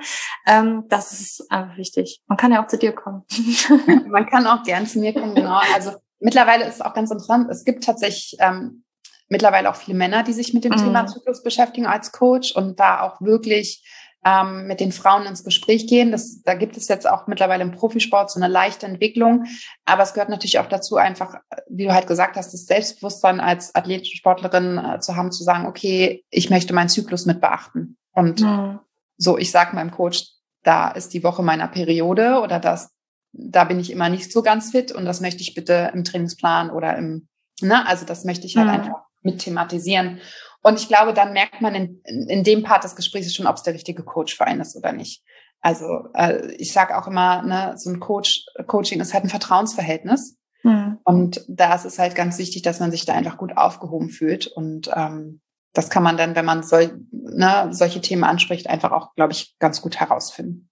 [0.46, 2.20] Ähm, das ist einfach wichtig.
[2.26, 3.24] Man kann ja auch zu dir kommen.
[4.06, 5.60] man kann auch gern zu mir kommen, genau.
[5.74, 7.50] Also mittlerweile ist es auch ganz interessant.
[7.50, 8.84] Es gibt tatsächlich ähm,
[9.28, 10.78] mittlerweile auch viele Männer, die sich mit dem mhm.
[10.78, 13.82] Thema Zyklus beschäftigen als Coach und da auch wirklich
[14.24, 16.12] ähm, mit den Frauen ins Gespräch gehen.
[16.12, 19.46] Das, da gibt es jetzt auch mittlerweile im Profisport so eine leichte Entwicklung.
[19.86, 21.36] Aber es gehört natürlich auch dazu, einfach,
[21.68, 26.24] wie du halt gesagt hast, das Selbstbewusstsein als Athletensportlerin äh, zu haben, zu sagen, okay,
[26.30, 27.96] ich möchte meinen Zyklus mit beachten.
[28.12, 28.80] Und mhm.
[29.16, 30.26] so, ich sage meinem Coach,
[30.62, 32.90] da ist die Woche meiner Periode oder das,
[33.32, 36.70] da bin ich immer nicht so ganz fit und das möchte ich bitte im Trainingsplan
[36.70, 37.28] oder im,
[37.62, 38.74] ne, also das möchte ich halt mhm.
[38.74, 40.20] einfach mit thematisieren.
[40.62, 43.62] Und ich glaube, dann merkt man in, in dem Part des Gesprächs schon, ob es
[43.62, 45.22] der richtige Coach für einen ist oder nicht.
[45.60, 50.36] Also äh, ich sage auch immer, ne, so ein Coach, Coaching ist halt ein Vertrauensverhältnis.
[50.62, 50.98] Mhm.
[51.04, 54.46] Und da ist es halt ganz wichtig, dass man sich da einfach gut aufgehoben fühlt.
[54.46, 55.40] Und ähm,
[55.72, 59.56] das kann man dann, wenn man sol ne, solche Themen anspricht, einfach auch, glaube ich,
[59.58, 60.68] ganz gut herausfinden.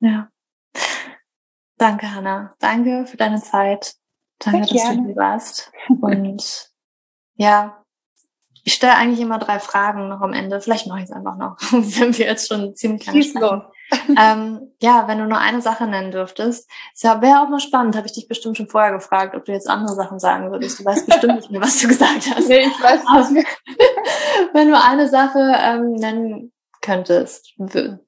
[0.00, 0.28] Ja.
[1.78, 2.54] Danke, Hanna.
[2.58, 3.94] Danke für deine Zeit.
[4.38, 5.72] Danke, dass du hier warst.
[6.00, 6.70] Und
[7.34, 7.81] ja,
[8.64, 10.60] ich stelle eigentlich immer drei Fragen noch am Ende.
[10.60, 13.62] Vielleicht mache ich es einfach noch, wenn wir jetzt schon ziemlich lange sprechen.
[14.16, 18.06] ähm, ja, wenn du nur eine Sache nennen dürftest, ja, wäre auch mal spannend, habe
[18.06, 20.80] ich dich bestimmt schon vorher gefragt, ob du jetzt andere Sachen sagen würdest.
[20.80, 22.48] Du weißt bestimmt nicht mehr, was du gesagt hast.
[22.52, 23.48] Nee, ich weiß nicht.
[24.52, 27.54] wenn du eine Sache ähm, nennen könntest,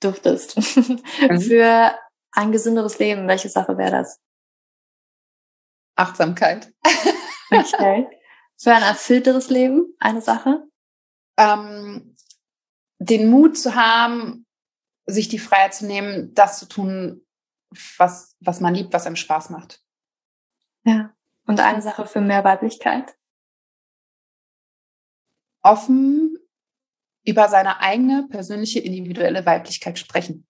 [0.02, 1.40] dürftest, mhm.
[1.40, 1.94] für
[2.32, 4.20] ein gesünderes Leben, welche Sache wäre das?
[5.96, 6.72] Achtsamkeit.
[7.50, 8.08] okay.
[8.56, 10.66] Für ein erfüllteres Leben eine Sache?
[11.36, 12.16] Ähm,
[12.98, 14.46] den Mut zu haben,
[15.06, 17.26] sich die Freiheit zu nehmen, das zu tun,
[17.98, 19.82] was, was man liebt, was einem Spaß macht.
[20.84, 21.14] Ja.
[21.46, 23.14] Und eine Sache für mehr Weiblichkeit?
[25.62, 26.38] Offen
[27.26, 30.46] über seine eigene persönliche individuelle Weiblichkeit sprechen.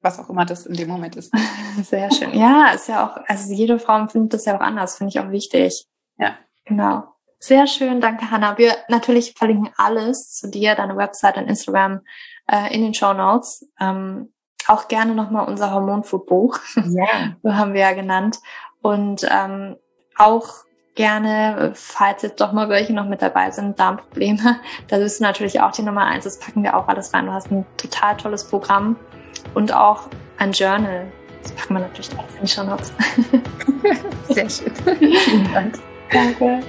[0.00, 1.32] Was auch immer das in dem Moment ist.
[1.82, 2.34] Sehr schön.
[2.34, 5.30] Ja, ist ja auch, also jede Frau findet das ja auch anders, finde ich auch
[5.30, 5.86] wichtig.
[6.18, 6.36] Ja.
[6.64, 7.15] Genau.
[7.38, 8.58] Sehr schön, danke Hanna.
[8.58, 12.00] Wir natürlich verlinken alles zu dir, deine Website und Instagram
[12.50, 13.68] äh, in den Show Notes.
[13.78, 14.32] Ähm,
[14.68, 16.58] auch gerne nochmal unser Hormonfood-Buch.
[16.88, 17.36] Ja.
[17.42, 18.38] so haben wir ja genannt.
[18.82, 19.76] Und ähm,
[20.16, 20.48] auch
[20.94, 25.72] gerne, falls jetzt doch mal welche noch mit dabei sind, Darmprobleme, da ist natürlich auch
[25.72, 26.24] die Nummer eins.
[26.24, 27.26] Das packen wir auch alles rein.
[27.26, 28.96] Du hast ein total tolles Programm
[29.54, 30.08] und auch
[30.38, 31.12] ein Journal.
[31.42, 32.92] Das packen wir natürlich alles in die Show Notes.
[34.28, 34.74] Sehr schön.
[34.74, 35.78] Vielen Dank.
[36.10, 36.62] Danke.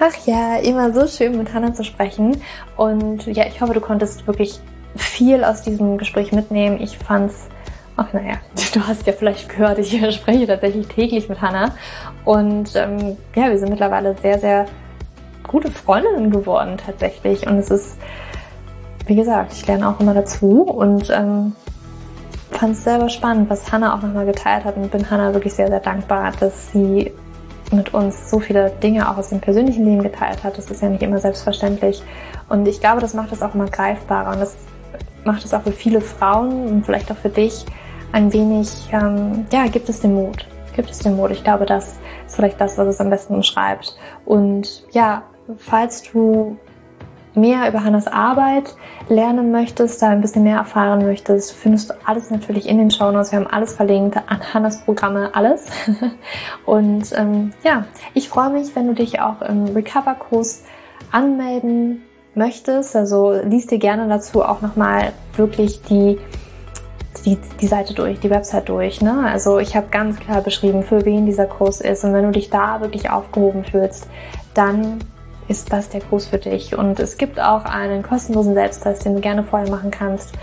[0.00, 2.40] Ach ja, immer so schön mit Hannah zu sprechen.
[2.76, 4.60] Und ja, ich hoffe, du konntest wirklich
[4.94, 6.80] viel aus diesem Gespräch mitnehmen.
[6.80, 7.48] Ich fand's,
[7.96, 8.34] ach naja,
[8.74, 11.74] du hast ja vielleicht gehört, ich spreche tatsächlich täglich mit Hannah.
[12.24, 14.66] Und ähm, ja, wir sind mittlerweile sehr, sehr
[15.48, 17.44] gute Freundinnen geworden tatsächlich.
[17.48, 17.98] Und es ist,
[19.06, 21.56] wie gesagt, ich lerne auch immer dazu und ähm,
[22.52, 25.68] fand es selber spannend, was Hannah auch nochmal geteilt hat und bin Hannah wirklich sehr,
[25.68, 27.12] sehr dankbar, dass sie
[27.72, 30.58] mit uns so viele Dinge auch aus dem persönlichen Leben geteilt hat.
[30.58, 32.02] Das ist ja nicht immer selbstverständlich.
[32.48, 34.32] Und ich glaube, das macht es auch immer greifbarer.
[34.32, 34.56] Und das
[35.24, 37.64] macht es auch für viele Frauen und vielleicht auch für dich
[38.12, 40.46] ein wenig, ähm, ja, gibt es den Mut.
[40.74, 41.30] Gibt es den Mut.
[41.30, 41.96] Ich glaube, das
[42.26, 43.96] ist vielleicht das, was es am besten umschreibt.
[44.24, 45.22] Und ja,
[45.58, 46.56] falls du
[47.34, 48.74] mehr über Hannas Arbeit
[49.08, 53.32] lernen möchtest, da ein bisschen mehr erfahren möchtest, findest du alles natürlich in den Shownotes.
[53.32, 55.66] Wir haben alles verlinkt, an Hannas Programme, alles.
[56.66, 57.84] Und ähm, ja,
[58.14, 60.64] ich freue mich, wenn du dich auch im Recover-Kurs
[61.12, 62.02] anmelden
[62.34, 66.18] möchtest, also liest dir gerne dazu auch nochmal wirklich die
[67.24, 69.00] die, die Seite durch, die Website durch.
[69.00, 69.26] Ne?
[69.26, 72.04] Also ich habe ganz klar beschrieben, für wen dieser Kurs ist.
[72.04, 74.08] Und wenn du dich da wirklich aufgehoben fühlst,
[74.54, 74.98] dann
[75.48, 76.76] ist das der Kurs für dich.
[76.76, 80.34] Und es gibt auch einen kostenlosen Selbsttest, den du gerne vorher machen kannst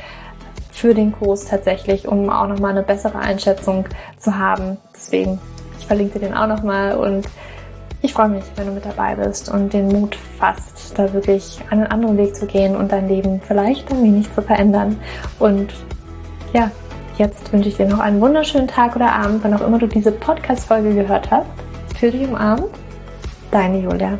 [0.71, 3.85] für den Kurs tatsächlich, um auch nochmal eine bessere Einschätzung
[4.17, 4.77] zu haben.
[4.93, 5.39] Deswegen,
[5.79, 7.27] ich verlinke dir den auch nochmal und
[8.01, 11.87] ich freue mich, wenn du mit dabei bist und den Mut fasst, da wirklich einen
[11.87, 14.97] anderen Weg zu gehen und dein Leben vielleicht ein wenig zu verändern.
[15.39, 15.73] Und
[16.53, 16.69] ja,
[17.17, 20.11] jetzt wünsche ich dir noch einen wunderschönen Tag oder Abend, wann auch immer du diese
[20.11, 21.47] Podcast-Folge gehört hast.
[21.97, 22.69] Für dich umarmt,
[23.49, 24.19] deine Julia.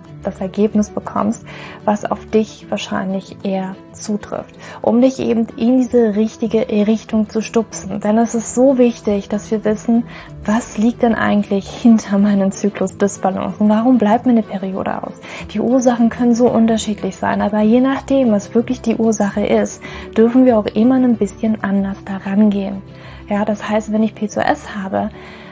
[0.23, 1.43] das Ergebnis bekommst,
[1.85, 7.99] was auf dich wahrscheinlich eher zutrifft, um dich eben in diese richtige Richtung zu stupsen.
[7.99, 10.05] Denn es ist so wichtig, dass wir wissen,
[10.45, 13.69] was liegt denn eigentlich hinter meinem Zyklus Dysbalancen?
[13.69, 15.13] Warum bleibt mir eine Periode aus?
[15.53, 19.81] Die Ursachen können so unterschiedlich sein, aber je nachdem, was wirklich die Ursache ist,
[20.17, 22.81] dürfen wir auch immer ein bisschen anders daran gehen.
[23.29, 25.09] Ja, das heißt, wenn ich PCOS habe,